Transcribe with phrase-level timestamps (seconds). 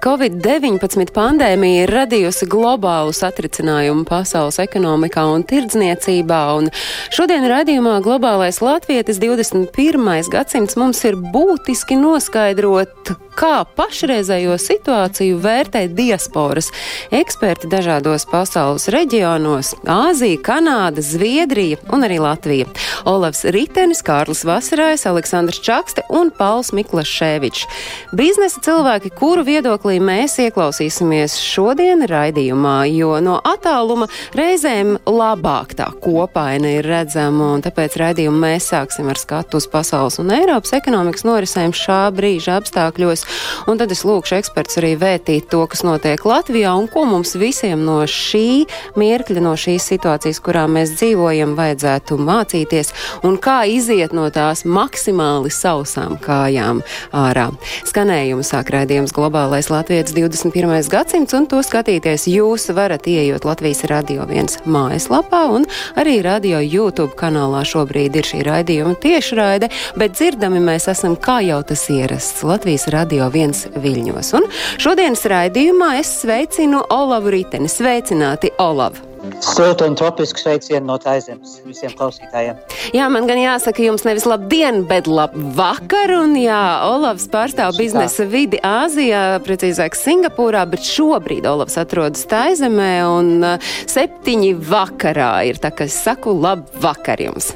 [0.00, 6.70] Covid-19 pandēmija ir radījusi globālu satricinājumu pasaules ekonomikā un tirdzniecībā, un
[7.12, 10.30] šodien raidījumā Globālais Latvietis 21.
[10.32, 16.70] gadsimts mums ir būtiski noskaidrot, kā pašreizējo situāciju vērtē diasporas
[17.14, 22.66] eksperti dažādos pasaules reģionos- Āzija, Kanāda, Zviedrija un arī Latvija.
[23.04, 27.66] Olavs Ritenis, Kārlis Vasarājs, Aleksandrs Čakste un Pauls Miklaševičs.
[28.12, 29.44] Biznesa cilvēki, kuru
[29.90, 37.62] viedoklī mēs ieklausīsimies šodien raidījumā, jo no attāluma reizēm labāk tā kopaina ir redzama, un
[37.62, 43.24] tāpēc raidījumu mēs sāksim ar skatu uz pasaules un Eiropas ekonomikas norisēm šā brīža apstākļos,
[43.66, 47.82] un tad es lūkšu eksperts arī vētīt to, kas notiek Latvijā un ko mums visiem
[47.84, 48.66] no šī
[49.00, 52.94] mirkļa, no šīs situācijas, kurā mēs dzīvojam, vajadzētu mācīties
[53.26, 57.50] un kā iziet no tās maksimāli sausām kājām ārā.
[57.90, 60.88] Skanējumu sāk raidījums globālais Latvijas 21.
[60.90, 65.66] gadsimts, un to skatīties jūs varat ieejot Latvijas Radio 1 mājaslapā, un
[66.00, 71.60] arī radio YouTube kanālā šobrīd ir šī raidījuma tiešraide, bet dzirdami mēs esam kā jau
[71.66, 74.34] tas ierasts Latvijas Radio 1 viļņos.
[74.38, 74.50] Un
[74.80, 77.70] šodienas raidījumā es sveicinu Olavu Riteni.
[77.70, 79.09] Sveicināti, Olavu!
[79.44, 82.58] Siltu un tropisku sveicienu no Taizemes visiem klausītājiem.
[82.96, 86.14] Jā, man gan jāsaka jums nevis labdien, bet labvakar.
[86.22, 93.34] Un jā, Olavs pārstāv biznesa vidi Āzijā, precīzāk Singapūrā, bet šobrīd Olavs atrodas Taizemē un
[93.44, 95.60] uh, septiņi vakarā ir.
[95.60, 97.52] Tā kā es saku labvakar jums!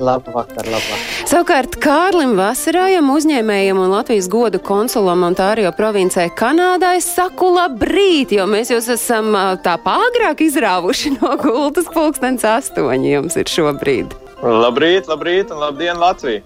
[0.00, 1.00] Labvakar, labvakar.
[1.28, 8.46] Savukārt Kārlim Vasarājam, uzņēmējam un Latvijas godu konsulam Ontārio provincē Kanādā, es saku labrīt, jo
[8.48, 14.16] mēs jūs esam tā pārāk izrāvuši no gultas pulkstens astoņi jums ir šobrīd.
[14.40, 16.40] Labrīt, labrīt un labdien, Latvija!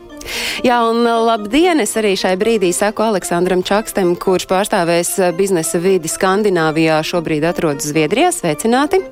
[0.65, 1.79] Jā, un labdien!
[1.85, 8.33] Es arī šai brīdī saku Aleksandram Čakstam, kurš pārstāvēs biznesa vidi Skandināvijā, šobrīd atrodas Zviedrijā.
[8.35, 9.05] Sveicināti!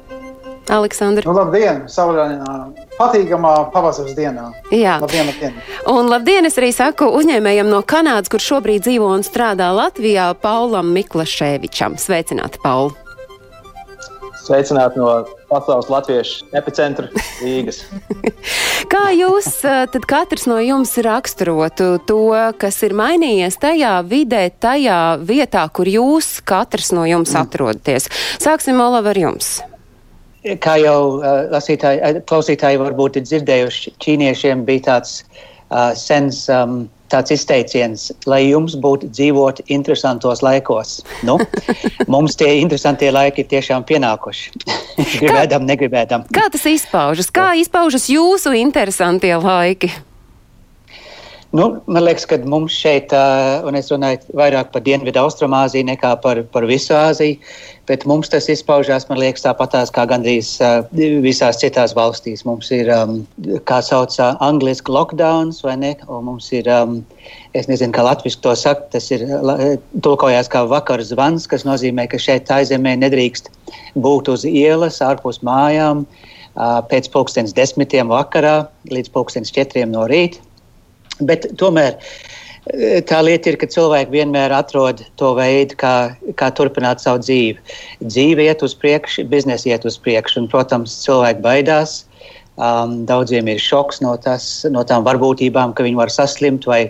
[0.70, 1.26] Aleksandra.
[1.26, 1.82] Nu, labdien!
[1.90, 4.50] Saulainā, patīkamā pavasaras dienā.
[4.70, 5.56] Jā, Labdien, labdien!
[5.90, 6.46] un labdien!
[6.46, 11.98] Es arī saku uzņēmējam no Kanādas, kurš šobrīd dzīvo un strādā Latvijā, Paulam Miklaševičam.
[11.98, 12.92] Sveicināti, Paul!
[14.42, 17.06] Sveicināti no pasaules latviešu epicentra
[17.38, 17.84] Rīgas.
[18.92, 22.18] Kā jūs tad katrs no jums raksturotu to,
[22.58, 28.10] kas ir mainījies tajā vidē, tajā vietā, kur jūs katrs no jums atrodaties?
[28.42, 29.60] Sāksim, Olav, ar jums.
[30.42, 36.82] Kā jau uh, lasītāji, uh, klausītāji varbūt ir dzirdējuši, ķīniešiem bija tāds uh, sens um,
[37.12, 41.00] tāds izteiciens, lai jums būtu dzīvot interesantos laikos.
[41.26, 41.38] Nu,
[42.12, 44.54] mums tie interesantie laiki ir tiešām pienākuši.
[45.18, 46.26] gribēdam, negribēdam.
[46.32, 47.30] Kā tas izpaužas?
[47.34, 49.92] Kā izpaužas jūsu interesantie laiki?
[51.52, 53.10] Nu, man liekas, ka mums šeit,
[53.68, 57.36] un es runāju vairāk par Dienvidu Austrumāziju nekā par, par visu Āziju,
[57.90, 60.54] bet mums tas izpaužās, man liekas, tāpatās kā gandrīz
[60.96, 62.46] visās citās valstīs.
[62.48, 62.88] Mums ir,
[63.68, 65.90] kā sauc, angliski lockdowns, vai ne?
[66.08, 66.70] Un mums ir,
[67.52, 69.26] es nezinu, kā latviski to saka, tas ir
[70.00, 73.52] tulkojās kā vakar zvans, kas nozīmē, ka šeit aizemē nedrīkst
[74.00, 76.06] būt uz ielas, ārpus mājām,
[76.88, 80.40] pēc pulkstens desmitiem vakarā līdz pulkstens četriem no rīta.
[81.20, 85.96] Bet tomēr eh, tā lieta ir, ka cilvēki vienmēr atrod to veidu, kā,
[86.38, 87.76] kā turpināt savu dzīvi.
[88.06, 92.02] Dzīve iet uz priekšu, biznesa iet uz priekšu, un, protams, cilvēki baidās.
[92.60, 96.82] Um, daudziem ir šoks no, tas, no tām varbūtībām, ka viņi var saslimt, vai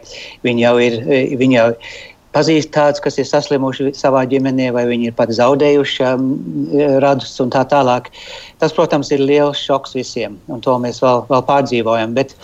[0.43, 0.97] viņi jau ir,
[1.39, 1.69] viņi jau
[2.33, 6.31] pazīst tādus, kas ir saslimuši savā ģimenē, vai viņi ir pat zaudējuši um,
[7.05, 8.09] radus un tā tālāk.
[8.63, 12.17] Tas, protams, ir liels šoks visiem, un to mēs vēl, vēl pārdzīvojam.
[12.17, 12.35] Bet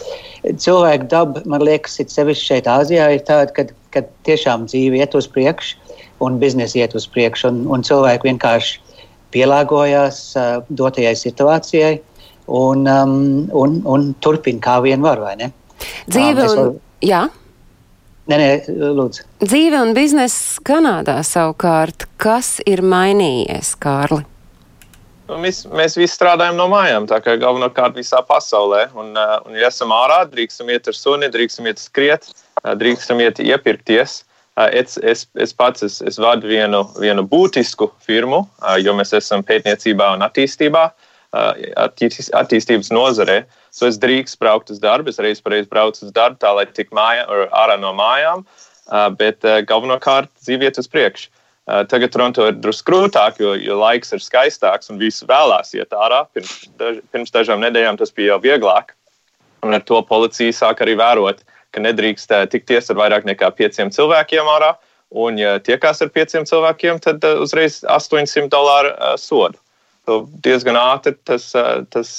[0.44, 5.16] cilvēku daba, man liekas, ir sevišķi šeit Āzijā, ir tāda, ka, ka tiešām dzīve iet
[5.18, 5.88] uz priekšu
[6.24, 9.02] un biznesa iet uz priekšu, un, un cilvēki vienkārši
[9.34, 11.98] pielāgojās uh, dotajai situācijai
[12.48, 13.18] un, um,
[13.52, 15.20] un, un turpina kā vien var?
[16.08, 16.80] Dzīve Um, un.
[17.04, 17.26] Jā.
[18.28, 18.48] Nē, nē,
[18.96, 19.24] lūdzu.
[19.40, 24.26] Dzīve un bizness Kanādā savukārt, kas ir mainījies, Kārli?
[25.28, 28.86] Nu, mēs, mēs visi strādājam no mājām, tā kā galvenokārt visā pasaulē.
[28.96, 32.30] Un, uh, un ja esam ārā, drīkstam iet ar suni, drīkstam iet skriet,
[32.62, 34.22] uh, drīkstam iet iepirkties.
[34.22, 34.28] Uh,
[34.58, 38.40] Es, es, es pats es, es vadu vienu, vienu būtisku firmu,
[38.82, 40.82] jo mēs esam pētniecībā un attīstībā,
[41.84, 43.36] attīstības, attīstības nozarē.
[43.70, 46.90] So es drīkstu braukt uz darbu, es reiz pareizi braucu uz darbu, tā lai tik
[46.94, 48.46] māja, ar- ārā no mājām.
[49.18, 51.28] bet galvenokārt dzīviet uz priekšu.
[51.66, 56.22] Tagad Toronto ir drusku grūtāk, jo, jo laiks ir skaistāks un visi vēlās iet ārā.
[56.32, 58.94] Pirms, daž, pirms dažām nedēļām tas bija jau vieglāk.
[59.62, 61.44] Un ar to policija sāk arī vērot,
[61.76, 64.72] ka nedrīkst tikties ar vairāk nekā pieciem cilvēkiem ārā.
[65.12, 69.60] Un, ja tiekās ar pieciem cilvēkiem, tad uzreiz 800 dolāru sodu
[70.44, 71.50] diezgan ātri tas,
[71.92, 72.10] tas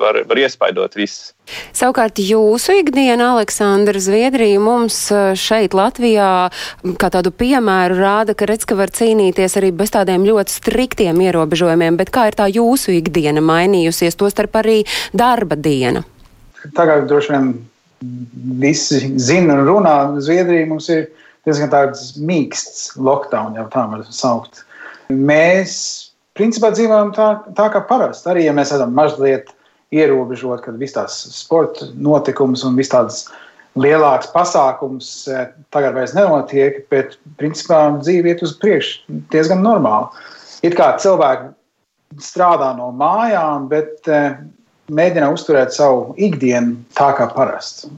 [0.00, 1.32] var, var iespaidot visus.
[1.74, 4.98] Savukārt jūsu ikdiena, Aleksandra Zviedrija, mums
[5.38, 6.28] šeit Latvijā
[7.00, 11.98] kā tādu piemēru rāda, ka redz, ka var cīnīties arī bez tādiem ļoti striktiem ierobežojumiem,
[12.00, 14.82] bet kā ir tā jūsu ikdiena mainījusies, to starp arī
[15.16, 16.04] darba diena?
[16.76, 17.52] Tagad droši vien
[18.62, 21.08] visi zina un runā, Zviedrija mums ir
[21.46, 24.62] diezgan tāds mīksts lockdown, jau tā var saukt.
[25.10, 28.30] Mēs principā dzīvojam tā, tā kā parasti.
[28.32, 29.52] Arī ja mēs esam mazliet
[29.92, 33.26] ierobežot, kad viss tās sporta notikums un viss tāds
[33.78, 40.08] lielāks pasākums e, tagad vairs nenotiek, bet principā dzīve iet uz priekšu diezgan normāli.
[40.64, 41.52] It kā cilvēki
[42.20, 44.36] strādā no mājām, bet uh,
[44.92, 47.90] mēģina uzturēt savu ikdienu tā kā parasti.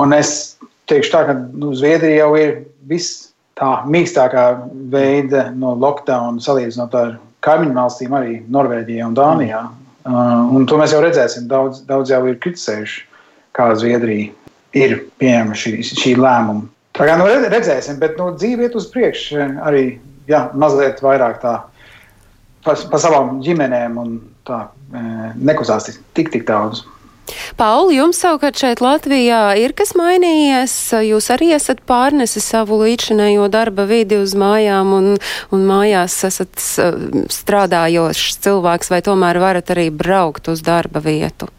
[0.00, 0.56] Un es
[0.88, 2.54] teikšu tā, ka nu, Zviedrija jau ir
[2.88, 4.44] viss tā mīkstākā
[4.92, 9.62] veida no lockdown salīdzinot ar kaimiņu valstīm, arī Norvēģijā un Dānijā.
[10.08, 11.46] Uh, un to mēs jau redzēsim.
[11.50, 13.00] Daudz, daudz jau ir kritizējuši,
[13.56, 14.32] kā Zviedrija
[14.78, 16.68] ir pieņēmusi šī, šī lēmuma.
[16.98, 19.82] Tā kā nu, redzēsim, bet nu, dzīve iet uz priekšu arī
[20.30, 21.54] jā, mazliet vairāk tā
[22.64, 24.16] pa, pa savām ģimenēm un
[24.48, 24.64] tā
[25.38, 26.82] nekustās tik, tik, tik daudz.
[27.58, 30.74] Pauli, jums savukārt šeit Latvijā ir kas mainījies?
[31.08, 35.10] Jūs arī esat pārnesi savu līdzinējo darba vidi uz mājām un,
[35.54, 36.64] un mājās esat
[37.34, 41.50] strādājošs cilvēks vai tomēr varat arī braukt uz darba vietu?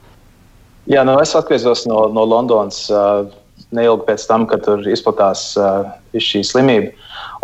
[0.89, 3.27] Jā, nu es atgriezos no, no Londonas uh,
[3.75, 5.85] neilgi pēc tam, kad tur izplatās uh,
[6.17, 6.95] šī slimība.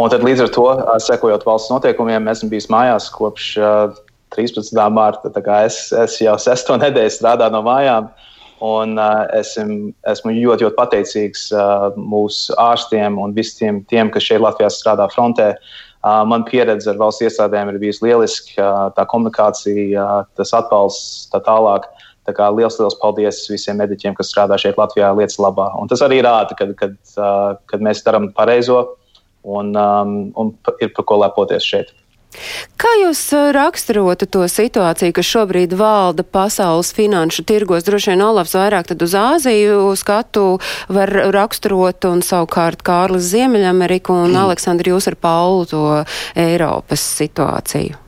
[0.02, 4.00] Un tad līdz ar to, uh, sekojot valsts noteikumiem, esmu bijis mājās kopš uh,
[4.36, 4.74] 13.
[4.92, 5.32] marta.
[5.66, 8.10] Es, es jau sesto nedēļu strādāju no mājām.
[8.66, 14.40] Un, uh, esmu, esmu ļoti, ļoti pateicīgs uh, mūsu ārstiem un visiem tiem, kas šeit
[14.42, 15.52] Latvijā strādā frontē.
[16.06, 21.28] Uh, man pieredze ar valsts iestādēm ir bijusi lieliska, uh, tā komunikācija, uh, tas atbalsts,
[21.34, 21.90] tā tālāk.
[22.26, 25.68] Tā kā liels, liels paldies visiem mediķiem, kas strādā šeit Latvijā lietas labā.
[25.78, 28.80] Un tas arī rāda, kad, kad, uh, kad mēs darām pareizo
[29.44, 31.94] un, um, un ir par ko lepoties šeit.
[32.76, 33.22] Kā jūs
[33.56, 37.86] raksturotu to situāciju, kas šobrīd valda pasaules finanšu tirgos?
[37.88, 40.46] Droši vien Olafs vairāk tad uz Āziju skatu
[40.92, 44.42] var raksturot un savukārt Kārlis Ziemeļameriku un mm.
[44.46, 45.86] Aleksandri jūs ar Paulu to
[46.36, 48.02] Eiropas situāciju.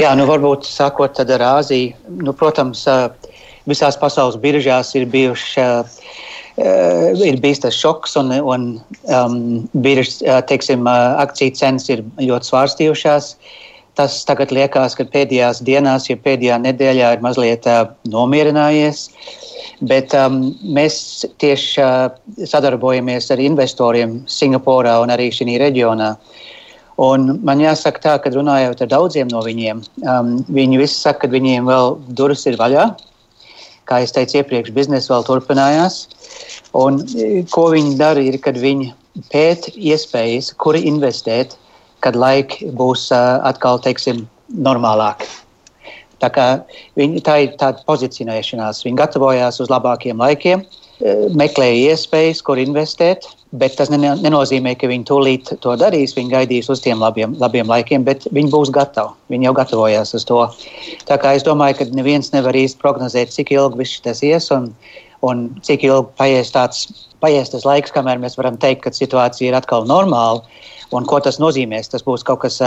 [0.00, 1.94] Jā, nu varbūt sākot tad ar Āziju.
[2.26, 2.84] Nu, protams,
[3.66, 6.02] visās pasaules biržās ir bijuši Uh,
[6.56, 8.66] ir bijis tas šoks, un, un
[9.12, 9.38] um,
[9.84, 13.34] biržas, uh, teiksim, uh, akciju cenas ir ļoti svārstījušās.
[13.96, 19.08] Tas tagad liekas, ka pēdējās dienās, ja pēdējā nedēļā ir mazliet uh, nomierinājies.
[19.84, 26.14] Bet um, mēs tieši uh, sadarbojamies ar investoriem Singapūrā un arī šajā reģionā.
[26.96, 31.34] Un man jāsaka, tā, ka runājot ar daudziem no viņiem, um, viņi visi saka, ka
[31.34, 32.86] viņiem vēl durvis ir vaļā.
[33.86, 36.06] Kā jau teicu iepriekš, biznesa vēl turpinājās.
[36.76, 38.92] Un, e, ko viņi dara, ir, kad viņi
[39.32, 41.56] pēta iespējas, kuri investēt,
[42.04, 45.24] kad laiki būs uh, atkal teiksim, normālāk.
[46.22, 46.30] Tā,
[46.96, 48.84] viņi, tā ir tāda pozicionēšanās.
[48.86, 50.62] Viņi gatavojās uz labākiem laikiem,
[51.36, 56.16] meklēja iespējas, kur investēt, bet tas nenozīmē, ka viņi tūlīt to darīs.
[56.16, 59.12] Viņi gaidīs uz tiem labiem, labiem laikiem, bet viņi būs gatavi.
[59.32, 60.40] Viņi jau gatavojās uz to.
[61.08, 64.72] Tā kā es domāju, ka neviens nevar īsti prognozēt, cik ilgi viss tas ies un,
[65.26, 66.86] un cik ilgi paies, tāds,
[67.22, 70.44] paies tas laiks, kamēr mēs varam teikt, ka situācija ir atkal normāla.
[70.94, 71.90] Un ko tas nozīmēs?
[71.90, 72.60] Tas būs kaut kas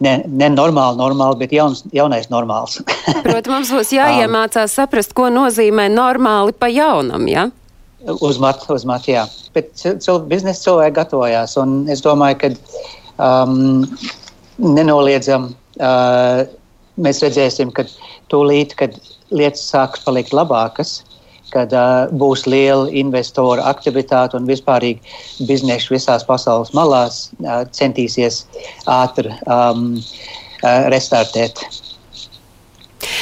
[0.00, 2.78] nenormāli, ne normāli, bet jauns, jaunais normāls.
[3.26, 7.28] Protams, mums būs jāiemācās saprast, ko nozīmē normāli pa jaunam.
[7.28, 7.50] Ja?
[8.24, 9.26] Uz matu, uz matu, jā.
[9.52, 11.58] Bet cil, biznesa cilvēki gatavojās.
[11.60, 12.52] Un es domāju, ka
[13.20, 13.84] um,
[14.56, 15.50] nenoliedzam,
[15.82, 16.46] uh,
[17.00, 17.84] mēs redzēsim, ka
[18.32, 18.96] tūlīt, kad
[19.30, 21.00] lietas sāks palikt labākas,
[21.52, 28.44] kad uh, būs liela investoru aktivitāte un vispārīgi biznesi visās pasaules malās uh, centīsies
[28.90, 31.62] ātri um, uh, restartēt.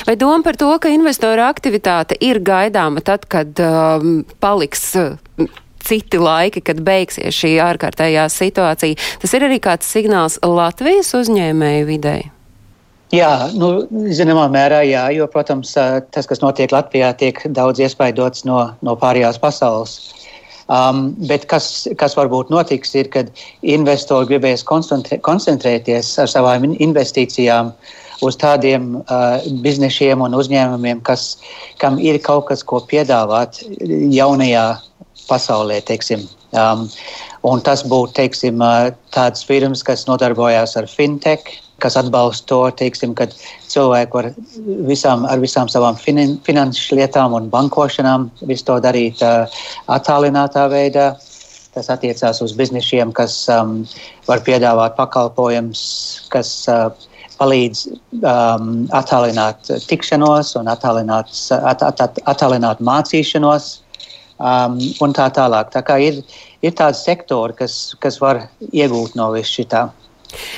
[0.07, 4.91] Vai doma par to, ka investoru aktivitāte ir gaidāma tad, kad um, paliks.
[4.99, 5.49] Uh,
[5.89, 8.99] citi laiki, kad beigsies šī ārkārtējā situācija.
[9.23, 12.27] Tas ir arī kāds signāls Latvijas uzņēmēju videi.
[13.15, 15.71] Jā, nu, zināmā mērā, jā, jo, protams,
[16.13, 19.95] tas, kas notiek Latvijā, tiek daudz iespaidots no, no pārējās pasaules.
[20.69, 23.31] Um, bet kas, kas varbūt notiks, ir, kad
[23.65, 27.71] investori gribēs koncentrēties ar savām investīcijām
[28.29, 31.39] uz tādiem uh, biznesiem un uzņēmumiem, kas,
[31.81, 33.63] kam ir kaut kas, ko piedāvāt
[34.13, 34.67] jaunajā
[35.31, 35.81] pasaulē.
[35.89, 36.27] Teiksim.
[36.53, 36.85] Um,
[37.49, 38.61] un tas būtu teiksim,
[39.17, 41.49] tāds firmas, kas nodarbojas ar fintech,
[41.83, 43.29] kas atbalsta to, teiksim, ka
[43.71, 44.31] cilvēki var
[44.89, 51.13] visām, ar visām savām finan, finanšu lietām un bankošanām visu to darīt uh, attālinātā veidā.
[51.77, 53.85] Tas attiecās uz biznesiem, kas um,
[54.27, 55.83] var piedāvāt pakalpojumus,
[56.33, 56.89] kas uh,
[57.39, 57.85] palīdz
[58.19, 63.69] um, attālināt tikšanos un attālināt, at, at, at, attālināt mācīšanos
[64.39, 65.71] um, un tā tālāk.
[65.75, 66.21] Tā kā ir,
[66.63, 69.89] ir tādi sektori, kas, kas var iegūt no viss šitā.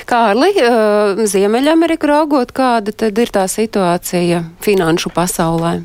[0.09, 5.79] Kārli, uh, Ziemeļamerika raugot, kāda tad ir tā situācija finanšu pasaulē?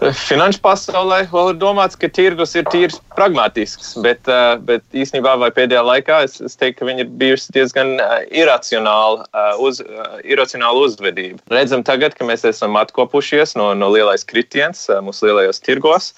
[0.00, 5.82] Finanšu pasaulē vēl ir domāts, ka tirgus ir tīrs pragmatisks, bet, uh, bet īstenībā pēdējā
[5.84, 9.24] laikā es, es teiktu, ka viņi ir bijusi diezgan uh, iracionāli,
[9.60, 9.82] uz,
[10.24, 11.44] iracionāli uzvedība.
[11.52, 16.12] Redzam tagad, ka mēs esam atkopušies no, no lielais kritiens mūsu lielajos tirgos,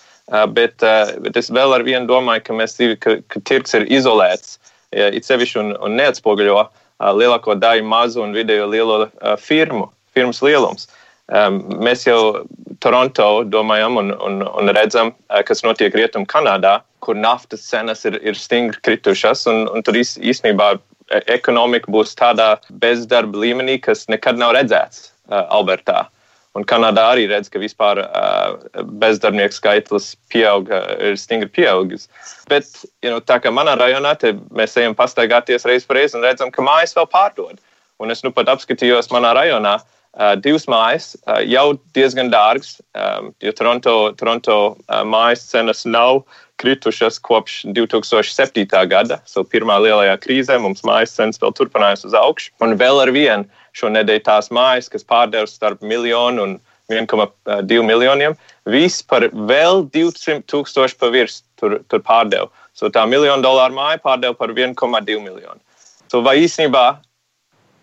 [0.55, 0.79] bet,
[1.23, 4.61] bet es vēl ar vienu domāju, ka, mēs, ka, ka tirgs ir izolēts,
[4.93, 6.71] it sevišķi un, un neatspoguļo uh,
[7.19, 8.99] lielāko daļu mazu un vidējo lielo
[9.41, 10.89] firmu, firmas lielums.
[11.83, 12.45] Mēs jau
[12.83, 15.13] Toronto domājam un, un, un redzam,
[15.47, 20.75] kas notiek Rietumā, Kanādā, kur naftas cenas ir, ir stingri kritušas, un, un tur īstenībā
[21.33, 26.07] ekonomika būs tādā bezdarba līmenī, kas nekad nav redzēts Albertā.
[26.53, 28.03] Un Kanādā arī redz, ka vispār
[29.01, 30.69] bezdarbnieku skaitlis pieaug,
[31.01, 32.11] ir stingri pieaudzis.
[32.51, 32.69] Bet,
[33.01, 34.13] you know, tā kā manā rajonā
[34.53, 37.57] mēs ejam pastaigāties reiz par reizi un redzam, ka mājas vēl pārdod.
[38.03, 39.79] Un es nu pat apskatījos manā rajonā.
[39.79, 40.02] Uh,
[40.45, 46.23] divas mājas uh, jau diezgan dārgas, um, jo Toronto, Toronto uh, mājas cenas nav
[46.61, 48.67] kritušas kopš 2007.
[48.89, 49.19] gada.
[49.27, 52.53] So pirmā lielajā krīzē mums mājas cenas vēl turpinājās uz augšu.
[52.63, 56.59] Un vēl ar vienu šonadēļ tās mājas, kas pārdevis starp miljonu un
[56.93, 58.37] 1,2 miljoniem,
[58.69, 62.51] viss par vēl 200 tūkstoši pa virs tur, tur pārdeva.
[62.77, 65.61] So tā miljonu dolāru māja pārdeva par 1,2 miljonu.
[66.13, 67.01] So vai īstenībā eh,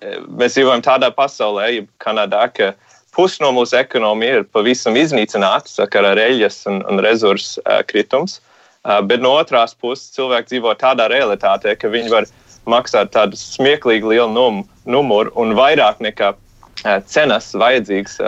[0.01, 2.73] mēs dzīvojam tādā pasaulē, ja Kanadā, ka
[3.15, 8.39] pusi no mūsu ekonomijas ir pavisam iznīcināta sakarā ar eļļas un, un resursu uh, kritums,
[8.39, 12.29] uh, bet no otras puses cilvēki dzīvo tādā realitātē, ka viņi var
[12.69, 18.19] maksāt tādu smieklīgi lielu num, numuru un vairāk nekā uh, cenas vajadzīgs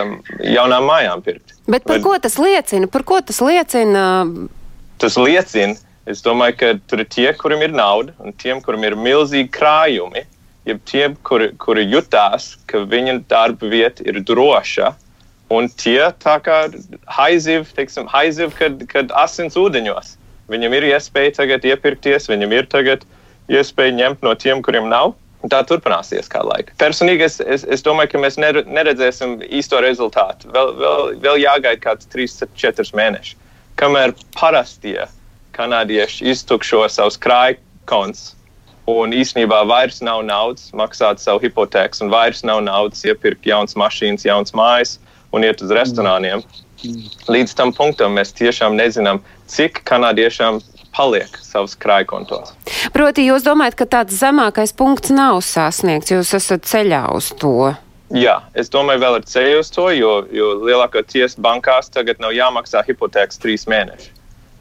[0.43, 1.55] jaunām mājām pirkt.
[1.69, 2.03] Bet par Vai...
[2.07, 2.89] ko tas liecina?
[2.91, 4.03] Par ko tas liecina?
[5.01, 5.77] Tas liecina,
[6.09, 10.25] es domāju, ka tur ir tie, kuriem ir nauda, un tiem, kuriem ir milzīgi krājumi,
[10.65, 14.93] jeb tiem, kuri, kuri jutās, ka viņa darba vieta ir droša.
[15.51, 16.63] Un tie tā kā
[17.11, 20.15] haiziv, teiksim, haiziv kad, kad asins ūdeņos.
[20.51, 23.03] Viņam ir iespēja tagad iepirkties, viņam ir tagad
[23.51, 25.15] iespēju ņemt no tiem, kuriem nav.
[25.51, 26.75] Tā turpināsies kā laika.
[26.77, 30.51] Personīgi es, es, es domāju, ka mēs neredzēsim īsto rezultātu.
[30.53, 33.33] Vēl, vēl, vēl jāgaida kāds 3-4 mēneši,
[33.81, 35.07] kamēr parastie
[35.57, 38.35] kanādieši iztukšo savus krājkontus
[38.89, 44.25] un īsnībā vairs nav naudas maksāt savu hipotēku, un vairs nav naudas iepirkt jaunas mašīnas,
[44.25, 44.97] jaunas mājas
[45.31, 46.43] un iet uz restorāniem.
[47.29, 49.21] Līdz tam punktam mēs tiešām nezinām,
[49.51, 50.59] cik kanādiešiem
[50.95, 52.55] paliek savus krājkontos.
[52.95, 57.71] Proti, jūs domājat, ka tāds zemākais punkts nav sasniegts, jūs esat ceļā uz to?
[58.11, 62.83] Jā, es domāju, vēl ir ceļš uz to, jo, jo lielākoties bankās tagad nav jāmaksā
[62.89, 64.11] hipotēkas trīs mēnešus.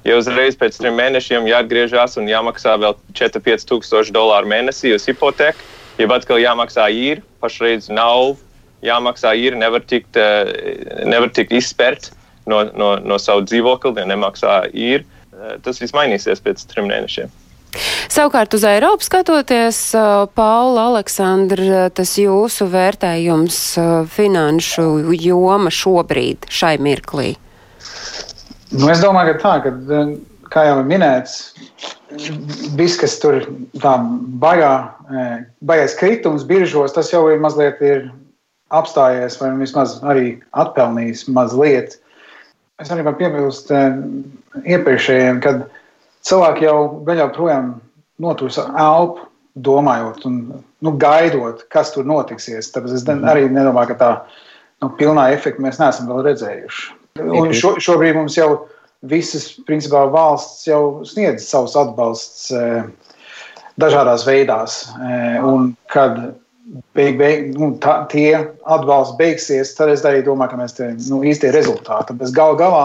[0.04, 5.60] Ja uzreiz pēc trim mēnešiem jāatgriežas un jāmaksā vēl 4-5 tūkstoši dolāru mēnesī uz hipotēku,
[6.00, 8.38] ja atkal jāmaksā īri, pašreiz nav
[8.84, 12.10] jāmaksā īri, nevar tikt, eh, nevar tikt izspērt
[12.48, 15.04] no, no, no savu dzīvokli, ja nemaksā īri.
[15.04, 17.28] Eh, tas viss mainīsies pēc trim mēnešiem.
[18.10, 23.60] Savukārt uz Eiropu skatoties, eh, Paula Aleksandra, tas jūsu vērtējums
[24.16, 27.36] finanšu joma šobrīd, šai mirklī?
[28.70, 30.00] Nu, es domāju, ka tā, ka,
[30.52, 31.38] kā jau minēts,
[32.78, 33.40] viss, kas tur
[33.82, 33.96] tā
[34.42, 34.72] baigā,
[35.66, 38.04] baigais kritums biržos, tas jau ir mazliet ir
[38.70, 41.98] apstājies vai vismaz arī atpelnījis mazliet.
[42.80, 45.66] Es arī varu piebilst iepriekšējiem, kad
[46.26, 47.74] cilvēki jau vēl joprojām
[48.22, 49.26] notur elpu,
[49.58, 52.70] domājot un nu, gaidot, kas tur notiksies.
[52.70, 53.26] Tāpēc es mhm.
[53.28, 54.12] arī nedomāju, ka tā
[54.80, 56.99] nu, pilnā efekta mēs neesam vēl redzējuši.
[57.20, 58.50] Un šo, šobrīd mums jau
[59.10, 62.64] visas principā, valsts jau sniedz savus atbalsts e,
[63.80, 64.82] dažādās veidās.
[65.00, 66.18] E, un kad
[66.96, 68.34] beig, beig, nu, tā, tie
[68.64, 72.16] atbalsts beigsies, tad es arī domāju, ka mēs te nu, īstie rezultāti.
[72.20, 72.84] Bet gal galā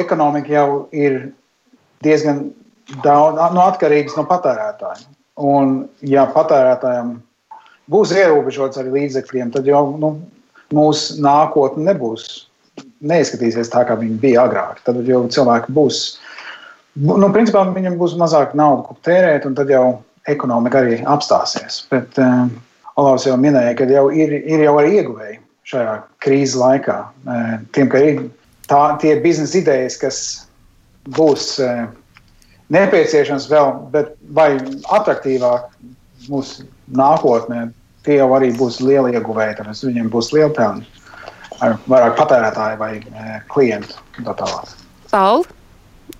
[0.00, 1.20] ekonomika jau ir
[2.04, 2.48] diezgan
[3.04, 5.12] daudz no atkarības no patērētājiem.
[5.44, 7.16] Un, ja patērētājiem
[7.90, 10.14] būs ierobežots arī līdzekļiem, tad jau nu,
[10.74, 12.46] mūsu nākotne nebūs,
[13.08, 14.80] neizskatīsies tā, kā viņi bija agrāk.
[14.86, 16.02] Tad jau cilvēki būs,
[17.04, 19.86] nu, principā viņiem būs mazāk naudas, ko tērēt, un tad jau
[20.30, 21.82] ekonomika arī apstāsies.
[21.92, 22.54] Bet um,
[23.00, 26.98] Olavs jau minēja, ka jau ir, ir jau arī ieguvēji šajā krīzes laikā.
[27.26, 28.24] Uh, tiem, ka ir
[28.70, 30.18] tā, tie biznesa idejas, kas
[31.16, 31.86] būs uh,
[32.74, 34.54] nepieciešams vēl, bet vai
[34.94, 35.68] attraktīvāk
[36.30, 37.66] mūsu nākotnē,
[38.04, 39.58] tie jau arī būs lieli ieguvēji.
[39.60, 40.93] Tad viņiem būs liela pelna
[41.62, 43.98] ar vairāk patērētāju vai e, klientu.
[45.10, 45.46] Pauli,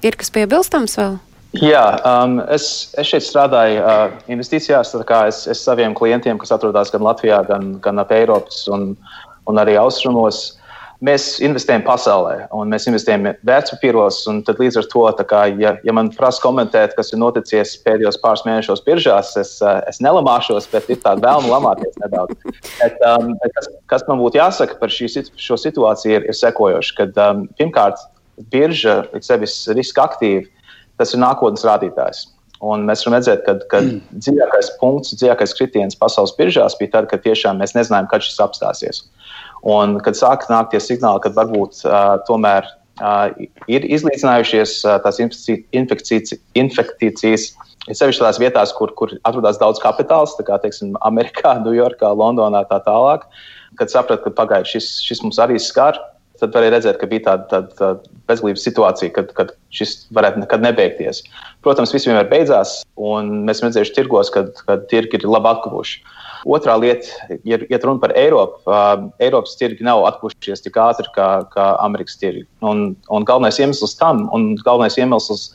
[0.06, 1.16] ir kas piebilstams vēl?
[1.62, 4.90] Jā, um, es, es šeit strādāju uh, investīcijās.
[4.98, 8.96] Es, es saviem klientiem, kas atrodas gan Latvijā, gan, gan ap Eiropas un,
[9.46, 10.56] un arī Austrumos,
[11.04, 14.22] mēs investējam pasaulē, un mēs investējam vērtspapīros.
[14.48, 18.84] Līdz ar to, kā, ja, ja man prasa komentēt, kas ir noticis pēdējos pāris mēnešos
[18.86, 22.36] biržās, es, eh, es nelamāšos, bet ir tāda vēlme lamāties nedaudz.
[22.80, 26.96] Bet, um, kas, kas man būtu jāsaka par šī, šo situāciju, ir, ir sekojoši.
[27.00, 28.00] Kad, um, pirmkārt,
[28.52, 30.46] birža ir sevis riska aktīva,
[30.98, 32.28] tas ir nākotnes rādītājs.
[32.64, 34.20] Un mēs varam redzēt, ka, ka mm.
[34.24, 39.02] dziļākais punkts, dziļākais kritiens pasaules biržās bija tad, kad tiešām mēs nezinājām, kad šis apstāsies.
[39.64, 42.66] Un, kad sāk nākt tie signāli, ka varbūt uh, tomēr
[43.00, 43.30] uh,
[43.72, 47.48] ir izlīdzinājušies uh, tās infekcijas, infekcijas
[47.88, 52.80] ir sevišķi tādās vietās, kur, kur atrodas daudz kapitāls, kā teiksim, Amerikā, Ņujorkā, Londonā tā
[52.84, 53.24] tālāk.
[53.80, 55.98] Kad sapratu, ka pagājuši šis, šis mums arī skar,
[56.38, 60.64] tad varēja redzēt, ka bija tāda, tāda, tāda bezglības situācija, kad, kad šis varētu nekad
[60.64, 61.22] nebeigties.
[61.64, 66.02] Protams, viss vienmēr beidzās, un mēs redzējām tirgos, kad, kad tirgi ir labi atguvuši.
[66.44, 67.08] Otrā lieta,
[67.48, 72.18] ja iet runa par Eiropu, uh, Eiropas tirgi nav atpūšušies tik ātri kā, kā Amerikas
[72.20, 72.44] tirgi.
[72.60, 75.46] Un, un galvenais iemesls tam, un galvenais iemesls,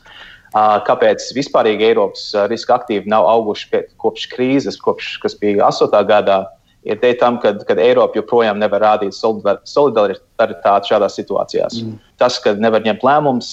[0.56, 5.94] uh, kāpēc vispārīgi Eiropas riska aktīvi nav auguši pie, kopš krīzes, kopš, kas bija 8.
[6.10, 6.40] gadā,
[6.88, 11.82] ir dēļ tam, ka Eiropa joprojām nevar rādīt solidaritāti šādās situācijās.
[11.84, 12.00] Mm.
[12.22, 13.52] Tas, ka nevar ņemt lēmumus,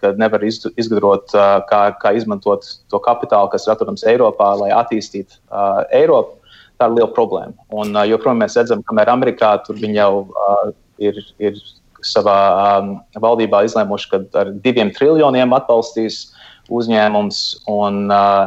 [0.00, 1.30] ka nevar izgudrot,
[1.70, 6.40] kā, kā izmantot to kapitālu, kas ir atrodams Eiropā, lai attīstītu uh, Eiropu
[6.80, 7.56] tā ir liela problēma.
[7.74, 10.68] Un uh, joprojām mēs redzam, kamēr Amerikā tur viņi jau uh,
[11.02, 11.58] ir, ir
[12.06, 12.38] savā
[12.80, 16.26] um, valdībā izlēmuši, ka ar diviem triljoniem atbalstīs
[16.72, 18.46] uzņēmums un, uh,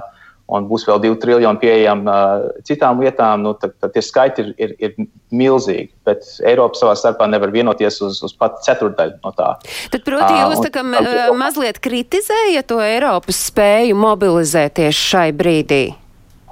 [0.52, 4.52] un būs vēl divi triljoni pieejami uh, citām lietām, nu, tad, tad tie skaiti ir,
[4.58, 5.92] ir, ir milzīgi.
[6.08, 9.54] Bet Eiropa savā starpā nevar vienoties uz, uz pat ceturdaļu no tā.
[9.94, 15.84] Tad, proti, jūs tā kā uh, mazliet kritizējat to Eiropas spēju mobilizēties šai brīdī?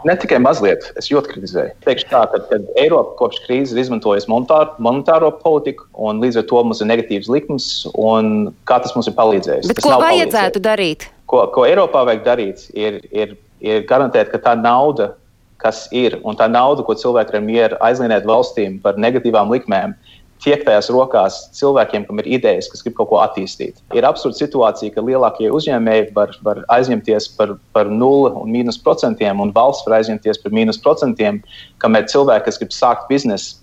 [0.06, 1.74] Ne tikai mazliet, es ļoti kritizēju.
[1.86, 6.48] Teikšu tā, ka, kad Eiropa kopš krīzes ir izmantojusi monetāro, monetāro politiku, un līdz ar
[6.52, 9.70] to mums ir negatīvs likums, un kā tas mums ir palīdzējis.
[9.72, 11.08] Bet tas ko vajadzētu darīt?
[11.28, 13.34] Ko, ko Eiropā vajag darīt, ir, ir,
[13.64, 15.16] ir garantēt, ka tā nauda,
[15.62, 19.98] kas ir, un tā nauda, ko cilvēki ir mieru aizlienēt valstīm par negatīvām likmēm,
[20.44, 23.80] tiek tajās rokās cilvēkiem, kam ir idejas, kas grib kaut ko attīstīt.
[23.98, 29.42] Ir absurda situācija, ka lielākie uzņēmēji var, var aizņemties par, par 0 un mīnus procentiem,
[29.44, 31.42] un valsts var aizņemties par mīnus procentiem,
[31.84, 33.58] kamēr cilvēki, kas grib sākt biznesu,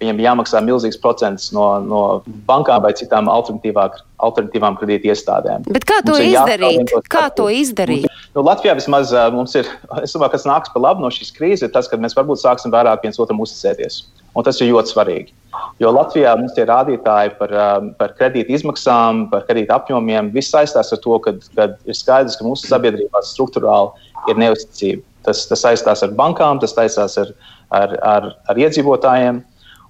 [0.00, 2.00] viņiem jāmaksā milzīgs procents no, no
[2.48, 5.64] bankām vai citām alternatīvām kredīti iestādēm.
[5.72, 6.92] Bet kā to izdarīt?
[7.12, 8.04] Kā to izdarīt?
[8.36, 9.70] Nu, Latvijā vismaz mums ir,
[10.02, 12.74] es domāju, kas nāks par labu no šīs krīzes, ir tas, ka mēs varbūt sāksim
[12.74, 14.02] vairāk viens otram uzticēties.
[14.36, 15.32] Un tas ir ļoti svarīgi.
[15.80, 20.92] Jo Latvijā mums tie rādītāji par, um, par kredīta izmaksām, par kredīta apjomiem, viss saistās
[20.92, 25.04] ar to, ka ir skaidrs, ka mūsu sabiedrībā struktūrāli ir neusticība.
[25.26, 27.32] Tas, tas saistās ar bankām, tas saistās ar,
[27.74, 29.40] ar, ar, ar iedzīvotājiem.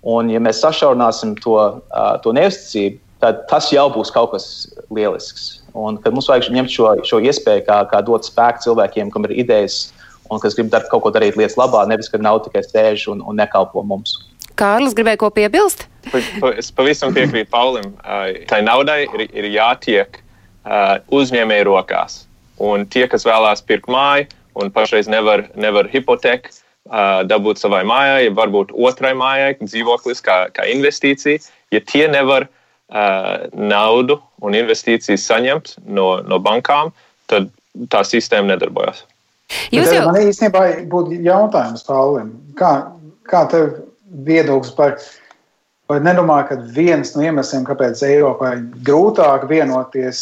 [0.06, 4.46] Un, ja mēs sašaurināsim to, uh, to neusticību, tad tas jau būs kaut kas
[4.94, 5.48] lielisks.
[5.76, 9.88] Un, mums vajag ņemt šo, šo iespēju, kā, kā dot spēku cilvēkiem, kam ir idejas
[10.30, 13.22] un kas grib dar, kaut ko darīt lietas labā, nevis ka nav tikai sēž un,
[13.22, 14.16] un nekalpo mums.
[14.56, 15.86] Kārlis gribēja ko piebilst?
[16.56, 17.90] Es pavisam piekrītu Paulim.
[18.50, 20.20] Tai naudai ir, ir jātiek
[21.12, 22.22] uzņēmēju rokās.
[22.62, 26.54] Un tie, kas vēlās pirkt māju un pašreiz nevar, nevar hipoteku
[27.26, 31.42] dabūt savai mājai, ja varbūt otrai mājai, dzīvoklis kā, kā investīcija,
[31.74, 32.46] ja tie nevar
[33.52, 36.92] naudu un investīcijas saņemt no, no bankām,
[37.26, 37.50] tad
[37.92, 39.02] tā sistēma nedarbojas.
[39.74, 40.06] Jūs jau...
[40.08, 42.32] Man īstenībā būtu jautājums Paulim.
[42.58, 42.72] Kā,
[43.30, 43.74] kā tev
[44.26, 44.96] viedoklis par,
[45.90, 50.20] vai nedomā, ka viens no iemesliem, kāpēc Eiropai grūtāk vienoties,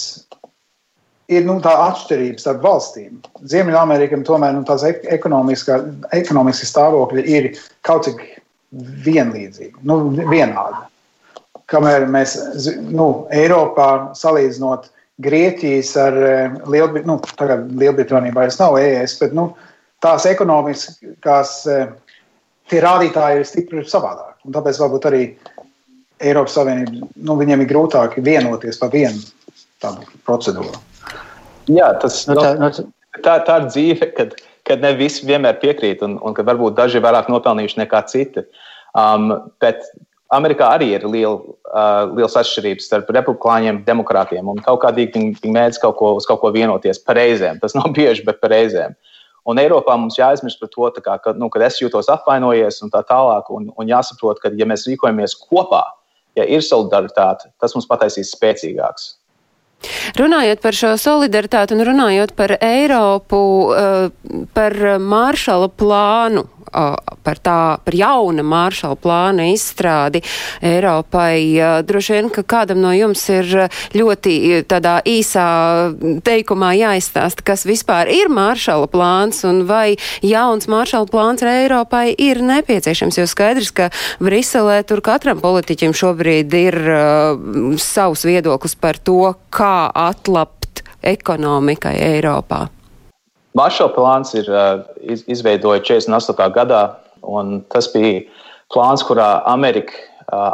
[1.33, 3.21] ir nu, tā atšķirība starp valstīm.
[3.49, 7.53] Ziemeļamerikam tomēr nu, tās ekonomiski stāvokļi ir
[7.87, 8.25] kaut cik
[9.05, 10.83] vienlīdzīgi, nu, vienādi.
[11.71, 12.37] Kamēr mēs
[12.93, 14.91] nu, Eiropā salīdzinot
[15.25, 16.17] Grieķijas ar
[16.67, 19.47] Lielbritāniju, nu, tagad Lielbritānija vairs nav ES, bet nu,
[20.05, 21.55] tās ekonomiskās
[22.71, 24.37] tie rādītāji ir stipri savādāk.
[24.45, 25.23] Un tāpēc varbūt arī
[26.25, 29.21] Eiropas Savienība, nu, viņiem ir grūtāk vienoties par vienu
[29.83, 30.79] tādu procedūru.
[31.73, 32.71] Jā, tas nu, tā, nu,
[33.25, 34.35] tā, tā ir dzīve, kad,
[34.69, 38.45] kad ne visi vienmēr piekrīt, un, un ka varbūt daži ir vairāk nopelnījuši nekā citi.
[38.95, 39.33] Um,
[39.65, 39.83] bet
[40.35, 44.49] Amerikā arī ir liela, uh, liels atšķirības starp republikāņiem un demokrātiem.
[44.51, 47.61] Un kaut kādīgi viņi, mēdz kaut ko, uz kaut ko vienoties par reizēm.
[47.63, 48.97] Tas nav bieži, bet par reizēm.
[49.45, 53.03] Un Eiropā mums jāaizmirst par to, kā, ka, nu, kad es jūtos apvainojies un tā
[53.05, 53.51] tālāk.
[53.53, 55.83] Un, un jāsaprot, ka, ja mēs rīkojamies kopā,
[56.39, 59.13] ja ir solidaritāte, tas mums pataisīs spēcīgāks.
[60.17, 67.97] Runājot par šo solidaritāti un runājot par Eiropu, uh, par Māršala plānu, par, tā, par
[67.97, 70.23] jauna maršala plāna izstrādi
[70.65, 71.83] Eiropai.
[71.87, 75.47] Droši vien, ka kādam no jums ir ļoti tādā īsā
[76.25, 83.19] teikumā jāizstāsta, kas vispār ir maršala plāns un vai jauns maršala plāns Eiropai ir nepieciešams,
[83.21, 83.91] jo skaidrs, ka
[84.23, 92.65] Briselē tur katram politiķim šobrīd ir uh, savs viedoklis par to, kā atlapt ekonomikai Eiropā.
[93.55, 94.49] Maršala plāns ir
[94.99, 96.47] iz, izveidots 48.
[96.57, 96.81] gadā,
[97.23, 98.25] un tas bija
[98.75, 99.95] plāns, kurā Amerika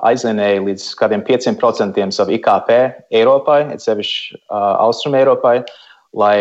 [0.05, 2.75] aizvienēja līdz kādiem 5% savu IKP
[3.17, 5.63] Eiropai, sevišķi Austrum Eiropai,
[6.13, 6.37] lai,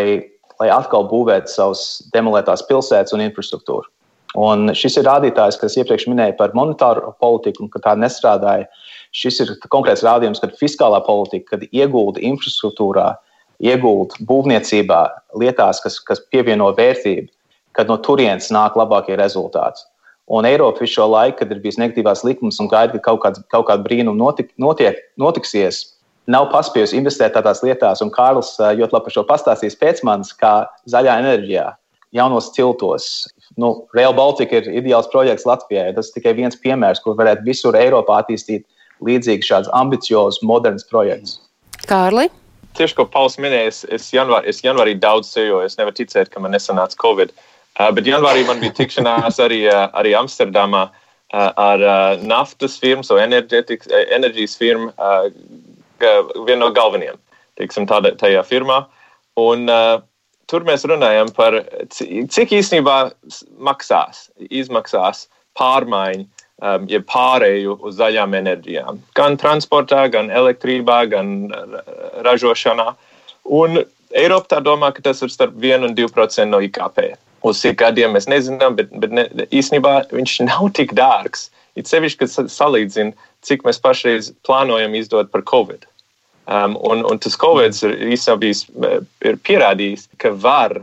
[0.60, 3.88] lai atkal būvētu savus demolētās pilsētas un infrastruktūru.
[4.36, 8.68] Un šis ir rādītājs, kas iepriekš minēja par monetāro politiku, un ka tā nestrādāja.
[9.16, 13.29] Šis ir konkrēts rādījums, kad fiskālā politika, kad iegulda infrastruktūrā, uh,
[13.60, 15.00] iegūt būvniecībā
[15.40, 17.28] lietās, kas, kas pievieno vērtību,
[17.76, 19.84] kad no turienes nāk labākie rezultāti.
[20.30, 23.42] Un Eiropa visu šo laiku, kad ir bijis negatīvās likums un gaida, ka kaut, kāds,
[23.50, 25.82] kaut kāda brīnuma notik, notiek, notiksies,
[26.30, 28.02] nav paspējusi investēt tādās lietās.
[28.04, 31.66] Un Kārlis ļoti labi par šo pastāstīs pēc manis, kā zaļā enerģijā,
[32.14, 33.08] jaunos ciltos.
[33.58, 35.90] Nu, Rail Baltica ir ideāls projekts Latvijai.
[35.96, 38.68] Tas ir tikai viens piemērs, kur varētu visur Eiropā attīstīt
[39.02, 41.40] līdzīgi šādus ambiciozus, modernus projektus.
[41.90, 42.28] Kārli?
[42.78, 45.64] Tieši ko Pauls minēja, es, es, janvār, es janvārī daudz ceļoju.
[45.66, 47.32] Es nevaru ticēt, ka man nesanāca Covid.
[47.78, 53.06] Uh, bet janvārī man bija tikšanās arī, uh, arī Amsterdamā uh, ar uh, naftas firmu,
[53.06, 55.30] so enerģijas firmu, uh,
[56.00, 57.18] vienu no galvenajiem
[57.60, 58.82] teiksim, tādā, tajā firmā.
[59.40, 60.00] Un, uh,
[60.50, 61.60] tur mēs runājam par
[61.92, 62.96] cik īstenībā
[63.62, 65.26] maksās, izmaksās
[65.58, 66.26] pārmaiņu
[66.60, 69.00] um, ja pārēju uz zaļām enerģijām.
[69.18, 71.50] Gan transportā, gan elektrībā, gan
[72.26, 72.92] ražošanā.
[73.44, 77.12] Un Eiropa tā domā, ka tas ir starp 1 un 2% no IKP.
[77.46, 81.48] Uz cik gadiem mēs nezinām, bet, bet ne, īstenībā viņš nav tik dārgs.
[81.78, 85.86] It sevišķi, kad salīdzina, cik mēs pašreiz plānojam izdot par Covid.
[86.50, 88.96] Um, un, un tas Covid ir īstenībā
[89.28, 90.80] ir pierādījis, ka var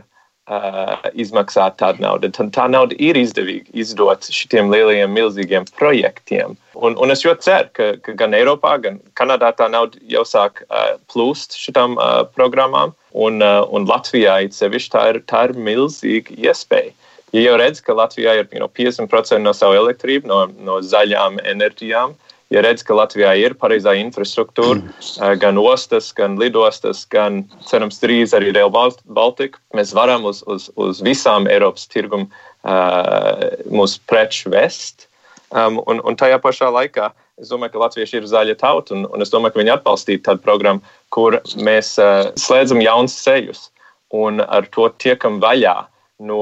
[0.48, 2.30] uh, izmaksāt tādu naudu.
[2.34, 6.56] Tad tā nauda ir izdevīga izdot šiem lielajiem, milzīgiem projektiem.
[6.78, 10.62] Un, un es ļoti ceru, ka, ka gan Eiropā, gan Kanadā tā nauda jau sāk
[10.68, 16.38] uh, plūst šitām uh, programmām, un, uh, un Latvijā īpaši tā, ir, tā ir milzīga
[16.38, 16.94] iespēja.
[17.36, 21.42] Ja jau redz, ka Latvijā ir you know, 50% no savu elektrību, no, no zaļām
[21.44, 25.38] enerģijām, uh, ja redz, ka Latvijā ir pareizā infrastruktūra, mm.
[25.42, 31.02] gan ostas, gan lidostas, gan, cerams, drīz arī Rail Baltica, mēs varam uz, uz, uz
[31.04, 35.08] visām Eiropas tirgumu uh, mūsu preču vest.
[35.48, 39.24] Um, un, un tajā pašā laikā es domāju, ka latvieši ir zaļa tauta, un, un
[39.24, 43.68] es domāju, ka viņi atbalstītu tādu programmu, kur mēs uh, slēdzam jaunus ceļus
[44.16, 45.76] un ar to tiekam vaļā
[46.24, 46.40] no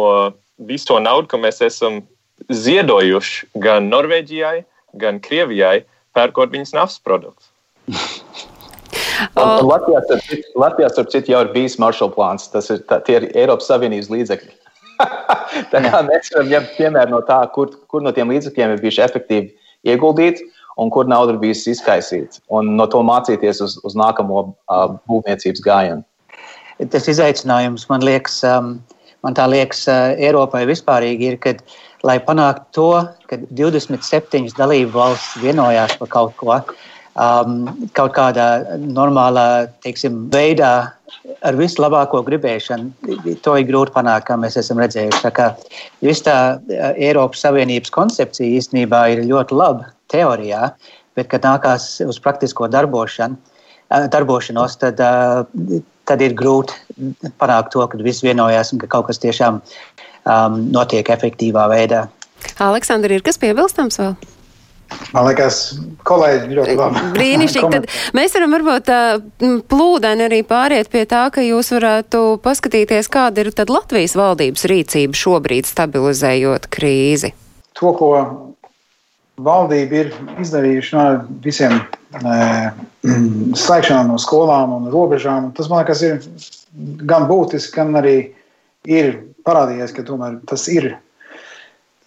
[0.56, 2.00] visu to naudu, ko mēs esam
[2.52, 4.62] ziedojuši gan Norvēģijai,
[5.00, 5.82] gan Krievijai,
[6.16, 7.52] pērkot viņas naftas produktus.
[9.36, 10.00] Un Latvijā,
[10.58, 12.48] Latvijā, starp citu, jau ir bijis Marshall plāns.
[12.52, 14.52] Tas ir, tā, ir Eiropas Savienības līdzekļi.
[15.72, 19.04] tā kā mēs varam ņemt piemēru no tā, kur, kur no tiem līdzekļiem ir bijuši
[19.06, 20.44] efektīvi ieguldīti
[20.80, 22.42] un kur nauda ir bijusi izkaisīta.
[22.52, 26.04] Un no to mācīties uz, uz nākamo uh, būvniecības gājienu.
[26.92, 28.74] Tas izaicinājums man liekas, um,
[29.24, 32.90] man tā liekas, uh, Eiropai vispārīgi ir, kad uh, lai panāktu to,
[33.30, 36.58] ka 27 dalību valsts vienojās par kaut ko,
[37.16, 37.64] um,
[37.96, 40.72] kaut kādā normālā teiksim, veidā,
[41.46, 43.10] ar vislabāko gribēšanu.
[43.44, 45.48] To ir grūti panākt, kā mēs esam redzējuši.
[46.04, 50.70] Viss tā uh, Eiropas Savienības koncepcija īstenībā ir ļoti laba teorijā,
[51.18, 56.76] bet, kad nākās uz praktisko darbošanu, uh, darbošanos, tad, uh, tad ir grūti
[57.40, 59.58] panākt to, ka visi vienojās un ka kaut kas tiešām
[60.26, 62.06] um, notiek efektīvā veidā.
[62.62, 64.16] Aleksandra, ir kas piebilstams vēl?
[65.10, 65.56] Man liekas,
[66.06, 67.00] kolēģi ļoti labi.
[67.16, 67.70] Brīnišķīgi.
[67.74, 68.90] Tad mēs varam varbūt
[69.70, 75.18] plūdeni arī pāriet pie tā, ka jūs varētu paskatīties, kāda ir tad Latvijas valdības rīcība
[75.18, 77.32] šobrīd stabilizējot krīzi.
[77.80, 78.12] To, ko
[79.42, 81.06] valdība ir izdarījuši no
[81.44, 82.36] visiem e,
[83.64, 86.22] slēgšanām no skolām un robežām, tas man liekas ir
[87.10, 88.16] gan būtiski, gan arī
[88.84, 89.12] ir
[89.46, 90.92] parādījies, ka tomēr tas ir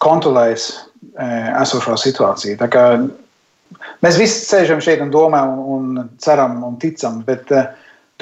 [0.04, 1.28] kontrolējis e,
[1.60, 2.58] esošo situāciju.
[2.60, 2.84] Tā kā
[4.06, 7.68] mēs visi sēžam šeit un domājam, un ceram un ticam, bet uh,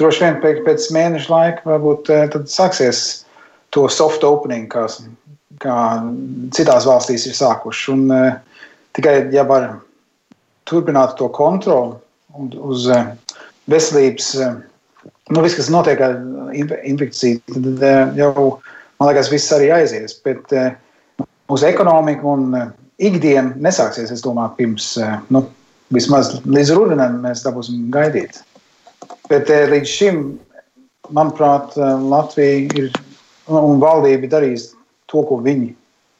[0.00, 3.04] droši vien pēc, pēc mēneša laika varbūt uh, sāksies
[3.74, 4.86] to soft opening, kā,
[5.62, 5.78] kā
[6.56, 7.94] citās valstīs ir sākuši.
[7.94, 8.66] Un, uh,
[8.98, 9.70] tikai ja var
[10.68, 11.96] turpināt to kontroli
[12.58, 12.84] uz
[13.70, 14.34] veselības,
[15.30, 16.18] nu, viss, kas notiek ar
[16.56, 18.48] infekciju, tad uh, jau,
[18.98, 20.16] man liekas, viss arī aizies.
[20.24, 20.72] Bet, uh,
[21.52, 22.50] uz ekonomiku un
[22.98, 24.90] ikdienu nesāksies, es domāju, pirms
[25.32, 25.44] nu,
[25.94, 28.42] vismaz līdz rudenim mēs dabūsim gaidīt.
[29.30, 30.22] Bet līdz šim,
[31.14, 32.90] manuprāt, Latvija ir
[33.48, 34.72] un valdība darījis
[35.08, 35.70] to, ko viņi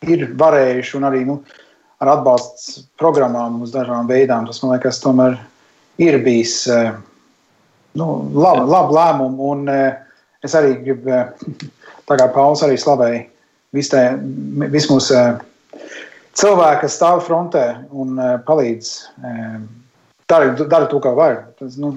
[0.08, 1.40] ir varējuši, un arī nu,
[2.00, 4.46] ar atbalsts programmām uz dažām veidām.
[4.48, 5.36] Tas man liekas, tomēr
[6.00, 6.62] ir bijis
[7.98, 8.08] nu,
[8.38, 9.68] labi lab lēmumu, un
[10.44, 11.24] es arī gribu,
[12.08, 13.26] tā kā Pauls arī slavēja
[13.74, 13.92] viss
[14.72, 15.82] vis mūsu eh,
[16.38, 18.94] cilvēki, kas stāv frontē un palīdz.
[20.28, 21.38] Dara, to, kā var.
[21.56, 21.88] Tas nu,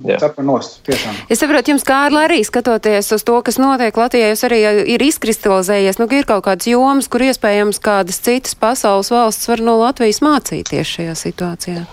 [0.48, 1.18] nost, tiešām.
[1.28, 4.62] es saprotu, jums, Kārli, arī skatoties uz to, kas notiek Latvijā, jūs arī
[4.94, 9.76] ir izkristalizējies, nu, ir kaut kādas jomas, kur iespējams kādas citas pasaules valsts var no
[9.82, 11.84] Latvijas mācīties šajā situācijā.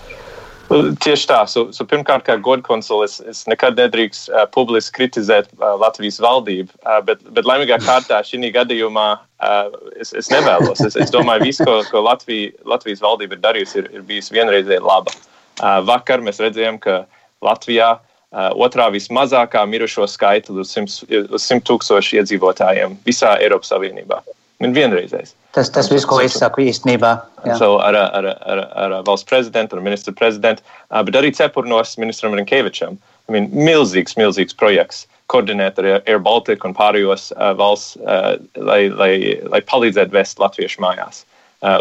[0.69, 1.39] Tieši tā.
[1.49, 6.99] So, so pirmkārt, kā godkonsulis, es nekad nedrīkst uh, publiski kritizēt uh, Latvijas valdību, uh,
[7.07, 10.83] bet, bet laimīgā kārtā šī gadījumā uh, es, es nevēlos.
[10.85, 14.85] Es, es domāju, viss, ko, ko Latvija, Latvijas valdība ir darījusi, ir, ir bijis vienreizēji
[14.85, 15.15] laba.
[15.59, 17.01] Uh, vakar mēs redzējām, ka
[17.45, 24.21] Latvijā uh, otrā vismazākā mirušo skaita uz 100, uz 100 tūkstošu iedzīvotājiem visā Eiropas Savienībā.
[24.61, 25.33] Un vienreizējs.
[25.59, 27.17] Tas, tas viss, ko es saku īstenībā.
[27.59, 30.63] So ar, ar, ar, ar valsts prezidentu, ar ministru prezidentu,
[31.09, 32.95] bet arī cepurnos ministram Rinkevičam.
[33.27, 39.11] I mean, milzīgs, milzīgs projekts koordinēt ar Air Baltica un pārējos valsts, uh, lai, lai,
[39.51, 41.25] lai palīdzētu vest latviešu mājās.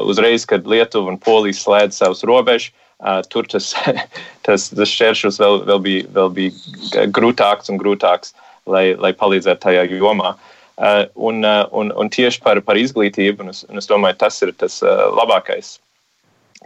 [0.09, 2.73] Uzreiz, kad Lietuva un Polija slēdz savus robežus,
[3.29, 3.75] tur tas,
[4.47, 8.33] tas, tas šķēršļus vēl, vēl, bija, vēl bija grūtāks un grūtāks,
[8.65, 10.33] lai, lai palīdzētu tajā jomā.
[10.33, 10.56] Uh,
[11.15, 14.53] un, uh, un, un tieši par, par izglītību, un es, un es domāju, tas ir
[14.61, 15.77] tas uh, labākais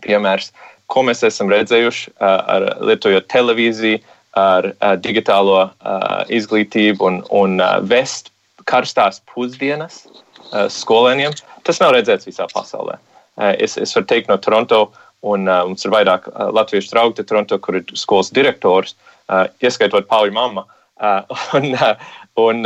[0.03, 0.51] piemērs,
[0.91, 4.01] ko mēs esam redzējuši ar lietojot televīziju,
[4.39, 4.69] ar
[5.03, 5.65] digitālo
[6.31, 8.29] izglītību un, un vest
[8.67, 10.05] karstās pusdienas
[10.71, 11.35] skolēniem.
[11.67, 12.97] Tas nav redzēts visā pasaulē.
[13.59, 14.81] Es, es varu teikt no Toronto,
[15.23, 18.95] un mums ir vairāk latviešu draugi Toronto, kur ir skolas direktors,
[19.63, 20.67] ieskaitot Pauļu mammu.
[21.57, 21.71] Un,
[22.37, 22.59] un,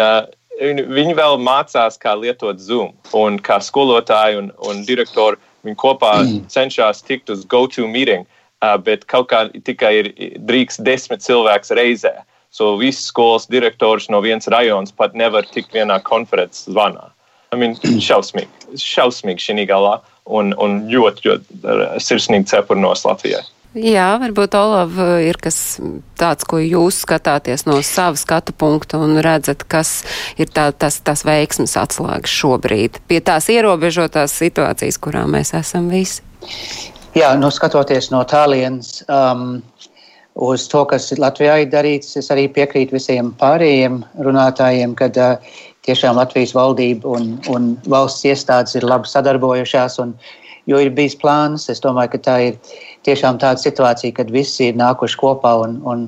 [0.56, 2.94] Viņi vēl mācās, kā lietot Zoom.
[3.18, 6.46] Un kā skolotāji un, un direktori viņi kopā mm.
[6.52, 8.24] cenšas tikt uz GoToMeeting,
[8.64, 10.12] uh, bet kaut kā tikai ir
[10.48, 12.14] drīkst desmit cilvēks reizē.
[12.56, 17.10] So viss skolas direktors no vienas rajonas pat nevar tikt vienā konferences zvanā.
[17.52, 23.44] I mean, šausmīgi, šausmīgi šī galā un, un ļoti, ļoti sirsnīgi cepurnos Latvijai.
[23.76, 25.58] Jā, varbūt Olav ir kas
[26.16, 30.06] tāds, ko jūs skatāties no sava skatu punkta un redzat, kas
[30.40, 36.24] ir tā, tas, tas veiksmes atslēgas šobrīd pie tās ierobežotās situācijas, kurā mēs esam visi.
[37.20, 39.60] Jā, nu skatoties no tālienes um,
[40.48, 46.16] uz to, kas Latvijā ir darīts, es arī piekrītu visiem pārējiem runātājiem, kad uh, tiešām
[46.20, 50.16] Latvijas valdība un, un valsts iestādes ir labi sadarbojušās un
[50.70, 51.68] jo ir bijis plāns.
[51.72, 52.76] Es domāju, ka tā ir
[53.08, 56.08] tiešām tāda situācija, kad visi ir nākuši kopā un, un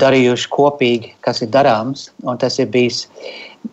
[0.00, 2.08] darījuši kopīgi, kas ir darāms.
[2.40, 3.04] Tas, ir bijis,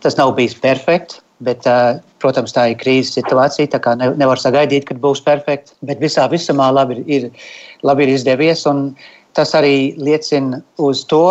[0.04, 1.20] tas nav bijis perfekts.
[1.42, 1.64] Bet,
[2.22, 3.72] protams, tā ir krīzes situācija.
[3.72, 5.74] Tā kā nevar sagaidīt, kad būs perfekts.
[5.82, 7.32] Bet visā visumā labi ir,
[7.82, 8.62] labi ir izdevies.
[9.34, 11.24] Tas arī liecina uz to,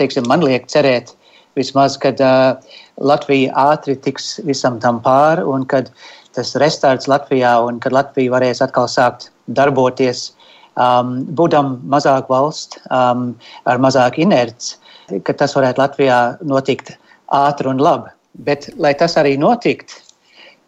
[0.00, 1.12] teiksim, man liek cerēt,
[1.56, 2.56] vismaz, kad uh,
[2.96, 5.90] Latvija ātri tiks visam tam pāri un kad
[6.36, 10.28] tas restarts Latvijā un kad Latvija varēs atkal sākt darboties
[10.76, 13.30] um, būdam mazāk valsts, um,
[13.64, 14.76] ar mazāk inerts,
[15.24, 16.94] ka tas varētu Latvijā notikt
[17.34, 18.12] ātri un labi.
[18.46, 19.94] Bet, lai tas arī notikt,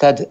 [0.00, 0.24] tad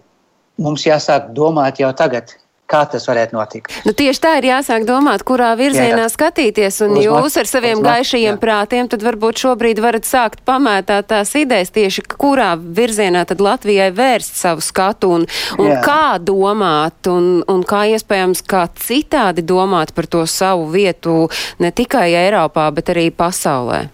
[0.58, 2.34] mums jāsāk domāt jau tagad,
[2.68, 3.72] kā tas varētu notikt.
[3.86, 6.12] Nu, tieši tā ir jāsāk domāt, kurā virzienā jā, jā.
[6.12, 8.40] skatīties, un Uzmak, jūs ar saviem uzmak, gaišajiem jā.
[8.42, 14.40] prātiem tad varbūt šobrīd varat sākt pamētāt tās idejas tieši, kurā virzienā tad Latvijai vērst
[14.42, 15.28] savu skatu un,
[15.58, 15.82] un jā.
[15.84, 21.26] kā domāt, un, un kā iespējams kā citādi domāt par to savu vietu
[21.62, 23.86] ne tikai Eiropā, bet arī pasaulē.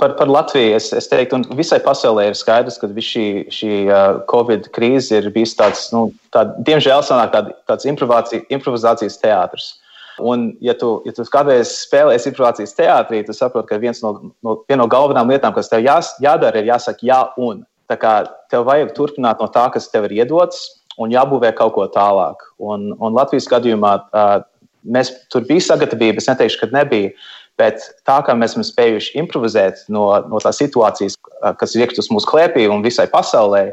[0.00, 4.22] Par, par Latviju es, es teiktu, un visai pasaulē ir skaidrs, ka šī, šī uh,
[4.30, 9.74] Covid krīze ir bijusi tāds, nu, tā, diemžēl, sanāk, tād, tāds improvizācijas teātris.
[10.20, 14.58] Un, ja tu, ja tu kādreiz spēlēsi improvizācijas teātrī, tad saproti, ka viens no, no,
[14.68, 17.64] viena no galvenajām lietām, kas tev jās, jādara, ir jāsaka jā un.
[17.90, 18.12] Tā kā
[18.52, 20.62] tev vajag turpināt no tā, kas tev ir iedots,
[21.00, 22.44] un jābūvē kaut ko tālāk.
[22.62, 24.36] Un, un Latvijas gadījumā uh,
[24.84, 27.12] mēs tur bija sagatavība, es neteikšu, ka nebija.
[27.58, 31.18] Bet tā kā mēs esam spējuši improvizēt no, no tās situācijas,
[31.60, 33.66] kas ir iekšķus mūsu klēpī un visai pasaulē,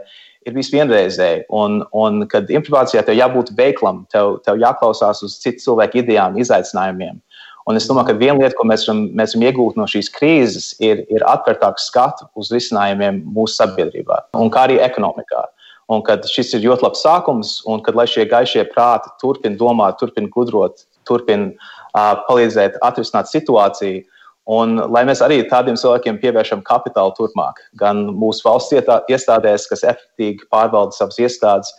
[0.48, 1.46] ir bijis vienreizēji.
[1.56, 7.20] Un, un kad improvizācijā tev jābūt veiklam, tev, tev jāklausās uz citu cilvēku idejām, izaicinājumiem.
[7.68, 10.70] Un es domāju, ka viena lieta, ko mēs varam, mēs varam iegūt no šīs krīzes,
[10.80, 15.44] ir, ir atvērtāks skatu uz risinājumiem mūsu sabiedrībā, un kā arī ekonomikā.
[15.92, 20.28] Un kad šis ir ļoti labs sākums, un kad šie gaišie prāti turpina domāt, turpina
[20.32, 21.54] gudrot, turpina
[21.96, 24.04] palīdzēt atrisināt situāciju.
[24.48, 28.72] Un, lai mēs arī tādiem cilvēkiem pievēršam kapitālu turpmāk, gan mūsu valsts
[29.12, 31.74] iestādēs, kas efektīvi pārvalda savas iestādes,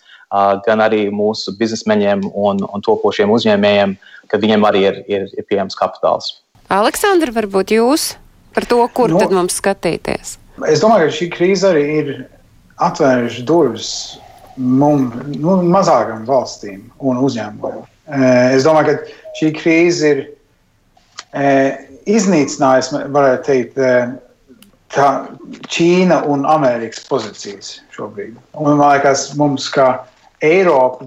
[0.66, 3.96] gan arī mūsu biznesmeņiem un, un topošiem uzņēmējiem,
[4.28, 6.34] ka viņiem arī ir, ir, ir pieejams kapitāls.
[6.68, 8.10] Aleksandra, varbūt jūs
[8.52, 10.36] par to, kur nu, tad mums skatīties?
[10.68, 12.10] Es domāju, ka šī krīze arī ir
[12.84, 13.92] atvēruši durvis
[14.58, 17.86] mums, nu, mazākām valstīm un uzņēmumiem.
[18.56, 20.24] Es domāju, ka šī krīze ir
[21.32, 21.50] e,
[22.10, 23.92] iznīcinājusi, varētu teikt, e,
[24.94, 25.08] tā
[25.68, 28.36] Ķīna un Amerikas pozīcijas šobrīd.
[28.54, 29.90] Un, man liekas, mums kā
[30.44, 31.06] Eiropa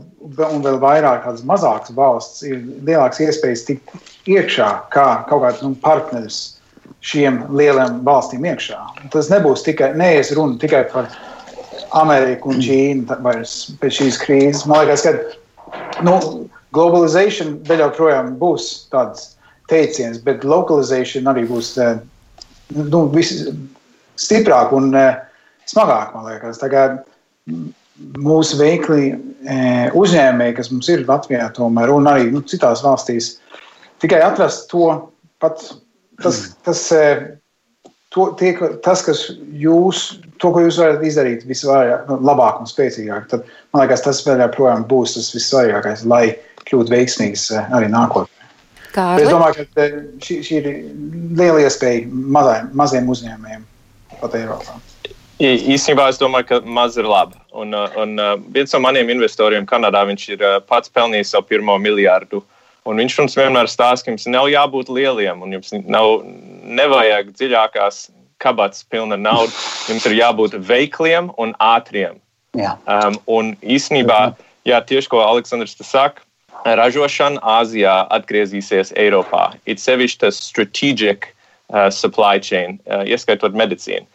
[0.51, 3.93] un vēl vairāk tādas mazākas valsts ir lielāks iespējas tikt
[4.29, 6.41] iekšā kā kaut kāds nu, partneris
[7.01, 8.79] šiem lieliem valstīm iekšā.
[9.13, 11.09] Tas nebūs tikai, neies runa tikai par
[11.97, 14.65] Ameriku un Ķīnu vairs pēc šīs krīzes.
[14.69, 16.17] Man liekas, ka nu,
[16.75, 19.33] globalization vēl joprojām būs tāds
[19.71, 21.99] teiciens, bet lokalizēšana arī būs eh,
[22.75, 23.03] nu,
[24.19, 25.19] stiprāk un eh,
[25.71, 26.61] smagāk, man liekas.
[26.61, 27.01] Tagad
[28.19, 33.35] mūsu veikli eh, uzņēmēji, kas mums ir Latvijā, tomēr, un arī nu, citās valstīs,
[34.03, 34.89] tikai atrast to
[35.43, 35.63] pat,
[36.23, 36.83] tas, tas,
[38.11, 38.51] to, tie,
[38.83, 39.23] tas kas
[39.57, 40.03] jūs,
[40.41, 44.87] to, ko jūs varat izdarīt visvairāk, nu, un spēcīgāk, tad man liekas, tas vēl joprojām
[44.89, 46.25] būs tas vissvarīgākais, lai
[46.71, 48.37] kļūt veiksmīgs eh, arī nākotnē.
[48.91, 50.69] Es domāju, ka eh, šī, šī ir
[51.39, 53.67] liela iespēja mazajiem, maziem uzņēmējiem
[54.21, 54.79] pat Eiropā.
[55.41, 57.39] Īsnībā es domāju, ka maz ir labi.
[57.57, 58.15] Un, eh, un
[58.55, 62.43] viens no maniem investoriem Kanadā ir pats pelnījis savu pirmo miljardu.
[62.89, 66.23] Un viņš mums vienmēr stāsta, ka jums nav jābūt lieliem, un jums nav,
[66.65, 68.07] nevajag dziļākās
[68.41, 69.53] kabatas pilna nauda.
[69.85, 72.17] Jums ir jābūt veikliem un ātriem.
[72.57, 72.73] Jā.
[72.89, 74.33] Um, un īsnībā,
[74.67, 76.25] jā, tieši ko Aleksandrs saka,
[76.65, 79.51] ražošana Āzijā atgriezīsies Eiropā.
[79.65, 81.31] It sevišķi tas strategic
[81.71, 84.05] uh, supply chain, uh, ieskaitot medicīnu.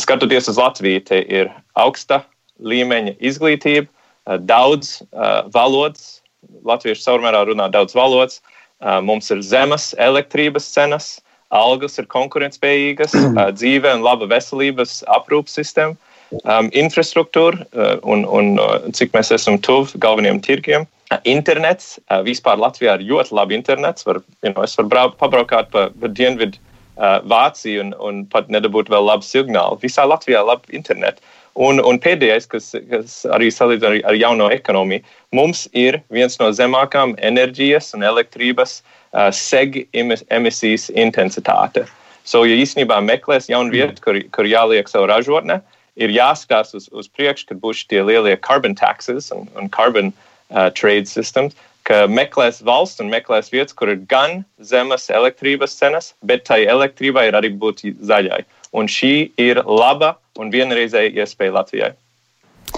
[0.00, 2.22] Skatoties uz Latviju, te ir augsta
[2.64, 6.20] līmeņa izglītība, uh, daudz uh, valodas.
[6.66, 8.40] Latvieši saurmērā runā daudz valodas.
[8.80, 11.16] Uh, mums ir zemes elektrības cenas,
[11.54, 15.96] algas ir konkurētspējīgas, uh, dzīve un laba veselības aprūpas sistēma,
[16.42, 20.86] um, infrastruktūra uh, un, un uh, cik mēs esam tuvu galvenajiem tirgiem.
[21.22, 24.06] Internets vispār Latvijā ir ļoti labi internets.
[24.06, 28.90] Var, you know, es varu pabraukāt pa, pa dienvidu uh, Vāciju un, un pat nedabūt
[28.90, 29.78] vēl labu signālu.
[29.82, 31.22] Visā Latvijā ir labi internet.
[31.54, 36.50] Un, un pēdējais, kas, kas arī salīdzina ar, ar jauno ekonomiju, mums ir viens no
[36.52, 41.86] zemākām enerģijas un elektrības uh, seg emisijas intensitāte.
[42.26, 45.60] So, ja īstenībā meklēs jaunu vietu, kur, kur jāliek savu ražotni,
[45.96, 50.25] ir jāskatās uz, uz priekšu, kad būs tie lielie carbon taxes un, un carbon uh,
[50.50, 51.56] uh, trade systems,
[51.86, 57.28] ka meklēs valsts un meklēs vietas, kur ir gan zemes elektrības cenas, bet tai elektrībai
[57.30, 58.42] ir arī būt zaļai.
[58.76, 61.94] Un šī ir laba un vienreizēja iespēja Latvijai.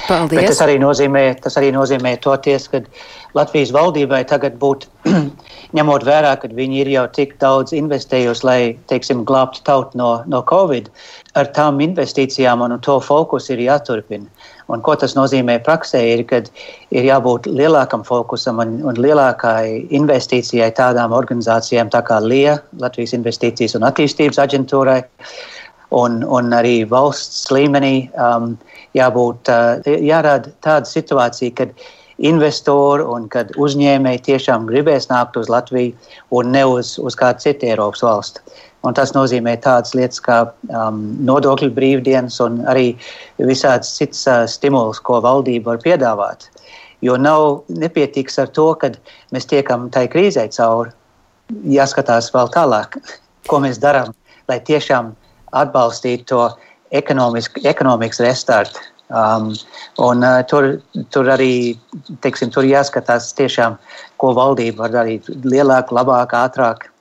[0.07, 0.37] Paldies.
[0.37, 2.83] Bet tas arī nozīmē, tas arī nozīmē toties, ka
[3.37, 4.89] Latvijas valdībai tagad būtu,
[5.77, 8.61] ņemot vērā, ka viņi ir jau tik daudz investējusi, lai,
[8.93, 10.91] teiksim, glābtu tautu no, no Covid,
[11.41, 14.29] ar tām investīcijām un to fokusu ir jāturpina.
[14.69, 16.51] Un ko tas nozīmē praksē, ir, kad
[16.93, 23.79] ir jābūt lielākam fokusam un, un lielākai investīcijai tādām organizācijām tā kā LIE, Latvijas Investīcijas
[23.79, 24.99] un attīstības aģentūrai,
[25.97, 28.53] un, un arī valsts līmenī um,
[28.99, 31.89] jābūt, uh, jārāda tāda situācija, kad
[32.19, 35.95] investori un kad uzņēmēji tiešām gribēs nākt uz Latviju
[36.35, 38.43] un ne uz, uz kādu citu Eiropas valstu.
[38.87, 40.37] Un tas nozīmē tādas lietas kā
[40.71, 42.93] um, nodokļu brīvdienas un arī
[43.43, 46.47] visādas citas uh, stimuls, ko valdība var piedāvāt.
[47.03, 48.93] Jo nav nepietiks ar to, ka
[49.35, 50.95] mēs tiekam tai krīzē cauri.
[51.67, 52.99] Jāskatās vēl tālāk,
[53.51, 54.15] ko mēs darām,
[54.51, 55.11] lai tiešām
[55.59, 56.47] atbalstītu to
[56.95, 58.83] ekonomikas restartu.
[59.09, 59.55] Um,
[60.05, 60.75] un, uh, tur,
[61.11, 61.79] tur arī
[62.23, 63.79] teiksim, tur jāskatās, tiešām,
[64.21, 66.93] ko valdība var darīt lielāk, labāk, ātrāk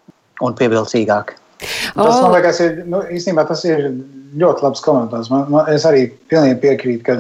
[0.41, 1.36] un pievilcīgāk.
[1.60, 3.89] Tas, man liekas, ir, nu, īstenībā tas ir
[4.38, 5.32] ļoti labs komentārs.
[5.34, 7.18] Man, man, es arī pilnīgi piekrītu, ka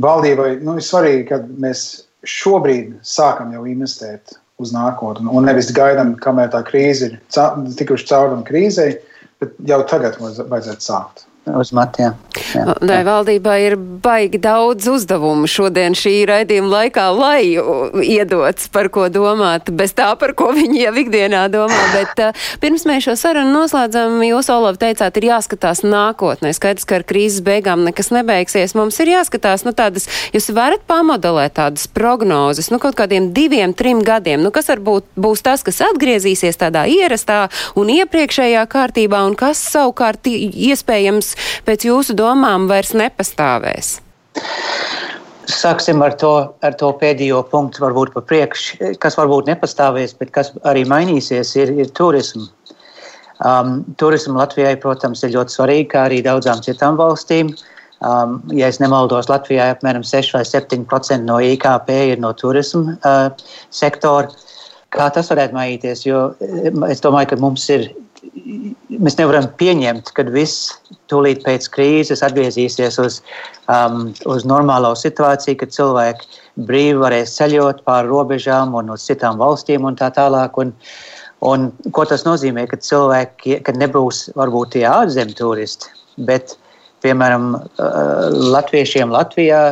[0.00, 1.86] valdībai nu, ir svarīgi, ka mēs
[2.28, 7.18] šobrīd sākam jau investēt uz nākotni un nevis gaidām, kamēr tā krīze ir
[7.78, 8.96] tikuši cauri krīzei,
[9.38, 12.16] bet jau tagad vajadzētu sākt uz matiem.
[12.84, 17.42] Lai valdībā ir baigi daudz uzdevumu šodien šī raidījuma laikā, lai
[18.04, 21.78] iedots par ko domāt, bez tā, par ko viņi jau ikdienā domā.
[21.94, 26.52] Bet uh, pirms mēs šo sarunu noslēdzam, jūs, Olav, teicāt, ir jāskatās nākotnē.
[26.56, 28.76] Skaidrs, ka ar krīzes beigām nekas nebeigsies.
[28.78, 34.02] Mums ir jāskatās, nu tādas, jūs varat pamodelēt tādas prognozes, nu kaut kādiem diviem, trim
[34.06, 34.44] gadiem.
[34.44, 37.46] Nu, kas varbūt būs tas, kas atgriezīsies tādā ierastā
[37.78, 41.34] un iepriekšējā kārtībā, un kas savukārt iespējams
[41.68, 43.98] pēc jūsu domām vairs nepastāvēs?
[45.48, 46.32] Sāksim ar to,
[46.62, 51.72] ar to pēdējo punktu, varbūt pa priekšu, kas varbūt nepastāvēs, bet kas arī mainīsies, ir,
[51.80, 52.52] ir turisms.
[53.38, 57.52] Um, turismu Latvijai, protams, ir ļoti svarīgi, kā arī daudzām citām valstīm.
[58.04, 63.54] Um, ja es nemaldos, Latvijā apmēram 6 vai 7% no IKP ir no turisma uh,
[63.74, 64.28] sektora.
[64.94, 66.04] Kā tas varētu mainīties?
[66.06, 66.28] Jo
[66.88, 67.88] es domāju, ka mums ir
[68.88, 70.74] mēs nevaram pieņemt, ka viss
[71.10, 73.20] tūlīt pēc krīzes atgriezīsies uz,
[73.72, 79.86] um, uz normālo situāciju, kad cilvēki brīvi varēs ceļot pāri robežām un uz citām valstīm
[79.88, 80.58] un tā tālāk.
[80.60, 80.72] Un,
[81.46, 85.92] un ko tas nozīmē, ka cilvēki, kad nebūs varbūt tie ārzemju turisti,
[86.28, 86.56] bet,
[87.04, 89.62] piemēram, uh, latviešiem Latvijā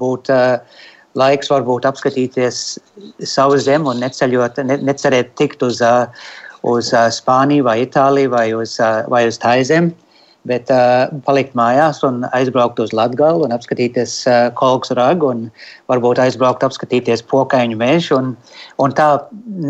[0.00, 0.80] būtu uh,
[1.14, 2.62] laiks varbūt apskatīties
[3.30, 6.08] savu zemi un neceļot, ne, necerēt tikt uz uh,
[6.64, 8.78] uz Spāniju vai Itāliju vai uz,
[9.12, 9.92] vai uz Taizemi,
[10.48, 15.46] bet uh, palikt mājās un aizbraukt uz Latgalu un apskatīties uh, kolks ragu un
[15.90, 18.18] varbūt aizbraukt apskatīties pokaiņu mežu.
[18.18, 18.34] Un,
[18.84, 19.08] un tā,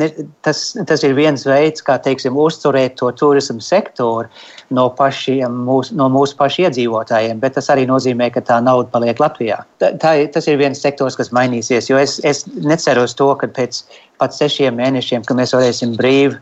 [0.00, 0.10] ne,
[0.46, 4.26] tas, tas ir viens veids, kā teiksim, uzturēt to turismu sektoru
[4.74, 9.22] no, pašiem, mūs, no mūsu pašu iedzīvotājiem, bet tas arī nozīmē, ka tā nauda paliek
[9.22, 9.62] Latvijā.
[9.82, 13.50] Tā, tā, tas ir viens sektors, kas mainīsies, jo es, es neceru uz to, ka
[13.54, 13.84] pēc
[14.22, 16.38] pat sešiem mēnešiem, kad mēs varēsim brīvi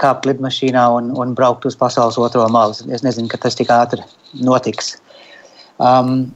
[0.00, 2.76] kāpt lidmašīnā un, un braukt uz pasaules otro malu.
[2.94, 4.04] Es nezinu, ka tas tik ātri
[4.46, 4.94] notiks.
[5.82, 6.30] Um,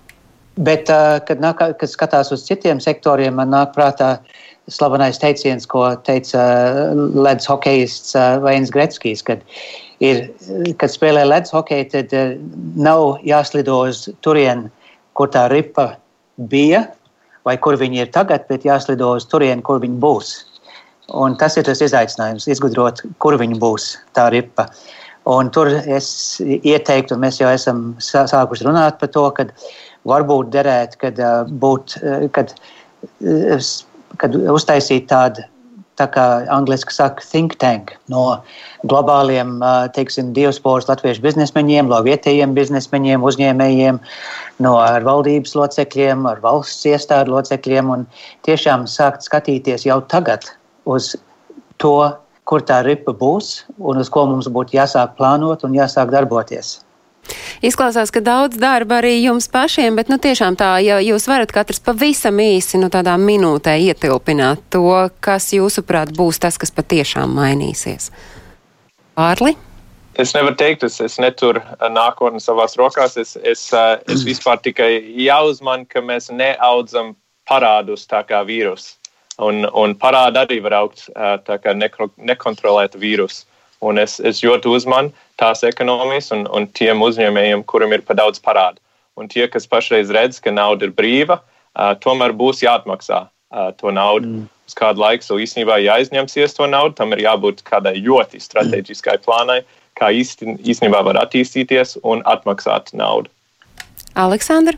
[0.59, 4.17] bet, uh, kad, nāk, kad skatās uz citiem sektoriem, man nāk prātā
[4.71, 6.43] slavenais teiciens, ko teica
[6.95, 8.15] ledus hokejists
[8.45, 9.43] Vains Gretskijs, kad,
[10.05, 10.27] ir,
[10.83, 12.37] kad spēlē ledus hokeju, tad uh,
[12.77, 14.71] nav jāslido uz turieni,
[15.15, 15.93] kur tā ripa
[16.51, 16.89] bija
[17.47, 20.33] vai kur viņi ir tagad, bet jāslido uz turieni, kur viņi būs.
[21.11, 24.69] Un tas ir tas izaicinājums, izgudrot, kur viņi būs tā ripa.
[25.31, 29.47] Un tur es ieteiktu, un mēs jau esam sākuši runāt par to, ka
[30.09, 31.23] varbūt derētu, kad,
[31.61, 31.97] būt,
[32.37, 32.55] kad,
[34.23, 35.45] kad uztaisīt tādu,
[36.01, 38.41] tā kā angliski saka, think tank no
[38.89, 39.59] globāliem,
[39.97, 44.01] teiksim, diasporas latviešu biznesmeņiem, no vietējiem biznesmeņiem, uzņēmējiem,
[44.65, 48.09] no ar valdības locekļiem, ar valsts iestādu locekļiem un
[48.49, 50.49] tiešām sākt skatīties jau tagad
[50.91, 51.15] uz
[51.81, 51.97] to,
[52.45, 56.81] kur tā ripa būs un uz ko mums būtu jāsāk plānot un jāsāk darboties.
[57.63, 61.83] Izklausās, ka daudz darba arī jums pašiem, bet nu tiešām tā, ja jūs varat katrs
[61.85, 68.11] pavisam īsi, nu tādā minūtē ietilpināt to, kas jūsuprāt būs tas, kas patiešām mainīsies.
[69.19, 69.55] Pārli?
[70.21, 71.63] Es nevaru teikt, es, es neturu
[71.93, 73.17] nākotni savās rokās.
[73.21, 73.69] Es, es,
[74.11, 74.91] es vispār tikai
[75.23, 77.15] jāuzman, ka mēs neaudzam
[77.49, 79.00] parādus tā kā vīrusu.
[79.41, 81.07] Un, un parādi arī var augt
[81.47, 83.47] tā kā nekontrolēta vīrusu.
[83.81, 88.43] Un es, es ļoti uzmanu tās ekonomijas un, un tiem uzņēmējiem, kuriem ir par daudz
[88.45, 88.81] parādu.
[89.17, 93.93] Un tie, kas pašreiz redz, ka nauda ir brīva, uh, tomēr būs jāatmaksā uh, to
[93.97, 94.29] naudu.
[94.29, 94.47] Mm.
[94.69, 99.63] Uz kādu laiku so īstenībā jāizņemsies to naudu, tam ir jābūt kādai ļoti strateģiskai plānai,
[99.99, 103.33] kā īsti, īstenībā var attīstīties un atmaksāt naudu.
[104.21, 104.77] Aleksandra?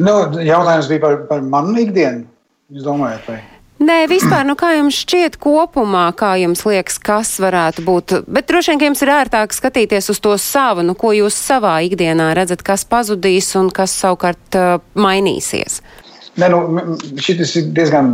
[0.00, 2.24] Nu, jautājums bija par, par manu ikdienu.
[2.70, 3.40] Jūs domājat, vai?
[3.80, 8.70] Nē, vispār, nu kā jums šķiet kopumā, kā jums liekas, kas varētu būt, bet droši
[8.70, 12.62] vien, ka jums ir ērtāk skatīties uz to savu, nu ko jūs savā ikdienā redzat,
[12.62, 15.80] kas pazudīs un kas savukārt uh, mainīsies?
[16.38, 16.60] Ne, nu,
[17.18, 18.12] šis ir diezgan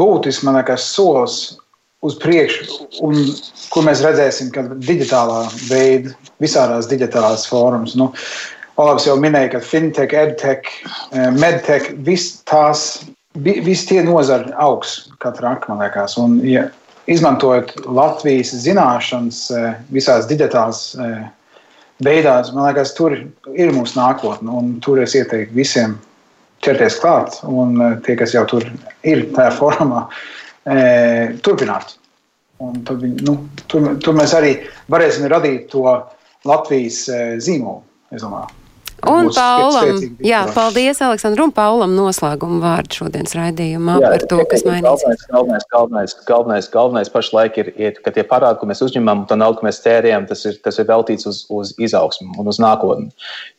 [0.00, 1.36] būtisks, man liekas, solis
[2.02, 3.20] uz priekšu, un
[3.70, 7.94] kur mēs redzēsim, ka digitālā veida, visādās digitālās formas.
[7.98, 8.10] Nu,
[8.78, 10.68] Olavs jau minēja, ka fintech, edtech,
[11.10, 13.02] eh, medtech, viss tās,
[13.34, 16.16] visi tie nozari augs katra ak, man liekas.
[16.18, 16.68] Un, ja
[17.08, 21.22] izmantojot Latvijas zināšanas eh, visās digitālās eh,
[22.04, 25.96] veidās, man liekas, tur ir mūsu nākotne, un tur es ieteiktu visiem
[26.64, 28.64] ķerties klāt, un tie, kas jau tur
[29.06, 30.08] ir tajā formā,
[31.46, 31.94] turpināt.
[32.58, 33.36] Un tur, nu,
[33.70, 34.56] tur, tur mēs arī
[34.90, 35.86] varēsim radīt to
[36.50, 37.04] Latvijas
[37.46, 38.57] zīmolu, es domāju.
[39.06, 44.64] Un Paulam, jā, paldies Aleksandru un Paulam noslēgumu vārdu šodienas raidījumā jā, par to, kas
[44.66, 45.22] mainīsies.
[45.30, 49.38] Galvenais, galvenais, galvenais, galvenais pašlaik ir, ir, ka tie parādi, ko mēs uzņemam, un tā
[49.38, 53.12] nauda, ko mēs tērējam, tas ir, tas ir veltīts uz, uz izaugsmu un uz nākotni.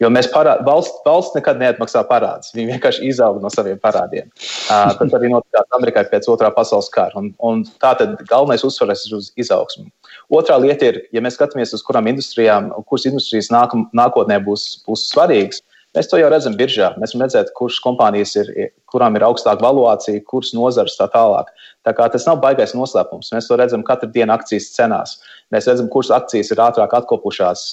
[0.03, 4.27] Jo mēs parād, valsts, valsts nekad neatmaksā parādus, viņi vienkārši izaug no saviem parādiem.
[4.67, 7.15] Uh, tas arī notikās Amerikai pēc otrā pasaules kara.
[7.19, 9.87] Un, un tā tad galvenais uzsvars ir uz izaugsmu.
[10.29, 15.07] Otrā lieta ir, ja mēs skatāmies uz kurām industrijām, kuras industrijas nāk, nākotnē būs, būs
[15.09, 15.63] svarīgas,
[15.97, 16.91] mēs to jau redzam biržā.
[17.01, 18.51] Mēs varam redzēt, kuras kompānijas ir,
[18.93, 21.49] kurām ir augstāka valuācija, kuras nozares tā tālāk.
[21.87, 23.31] Tā kā tas nav baisais noslēpums.
[23.33, 25.15] Mēs to redzam katru dienu akcijas cenās.
[25.49, 27.65] Mēs redzam, kuras akcijas ir ātrāk atkopušās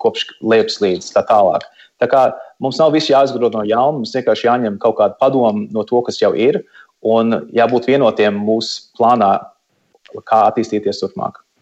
[0.00, 1.68] kopš lejupslīdes tā tālāk.
[2.00, 2.24] Tā kā
[2.64, 6.22] mums nav viss jāizgrūda no jauna, mums vienkārši jāņem kaut kāda padoma no to, kas
[6.22, 6.62] jau ir,
[7.04, 9.34] un jābūt vienotiem mūsu plānā,
[10.24, 11.42] kā attīstīties turpmāk.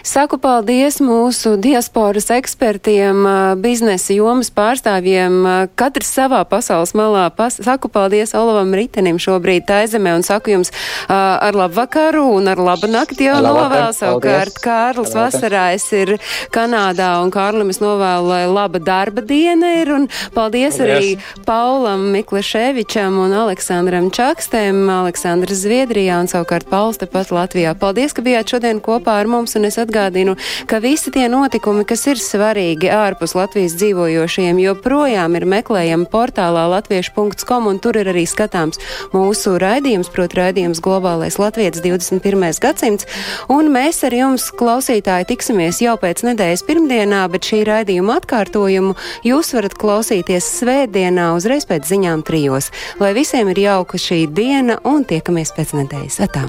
[0.00, 3.20] Saku paldies mūsu diasporas ekspertiem,
[3.60, 5.34] biznesa jomas pārstāvjiem,
[5.76, 7.26] katrs savā pasaules malā.
[7.36, 10.72] Pas saku paldies Olavam Ritenim šobrīd taizemē un saku jums
[11.12, 13.92] ar labu vakaru un ar labu nakti jau novēlu.
[13.96, 16.14] Savukārt Kārlis Vasarājs ir
[16.54, 20.80] Kanādā un Kārlim es novēlu, lai laba darba diena ir un paldies, paldies.
[20.80, 27.76] arī Paulam Mikleševičam un Aleksandram Čakstēm, Aleksandrs Zviedrijā un savukārt Pauls tepat Latvijā.
[27.76, 30.36] Paldies, ka bijāt šodien kopā ar mums un es atgādinu,
[30.66, 37.66] ka visi tie notikumi, kas ir svarīgi ārpus Latvijas dzīvojošiem, joprojām ir meklējami portālā latviešu.com
[37.70, 38.80] un tur ir arī skatāms
[39.12, 42.60] mūsu raidījums, proti raidījums Globālais Latvijas 21.
[42.62, 43.08] gadsimts.
[43.50, 49.54] Un mēs ar jums, klausītāji, tiksimies jau pēc nedēļas pirmdienā, bet šī raidījuma atkārtojumu jūs
[49.56, 52.70] varat klausīties svētdienā uzreiz pēc ziņām trijos.
[53.02, 56.20] Lai visiem ir jauka šī diena un tiekamies pēc nedēļas.
[56.28, 56.48] Atā.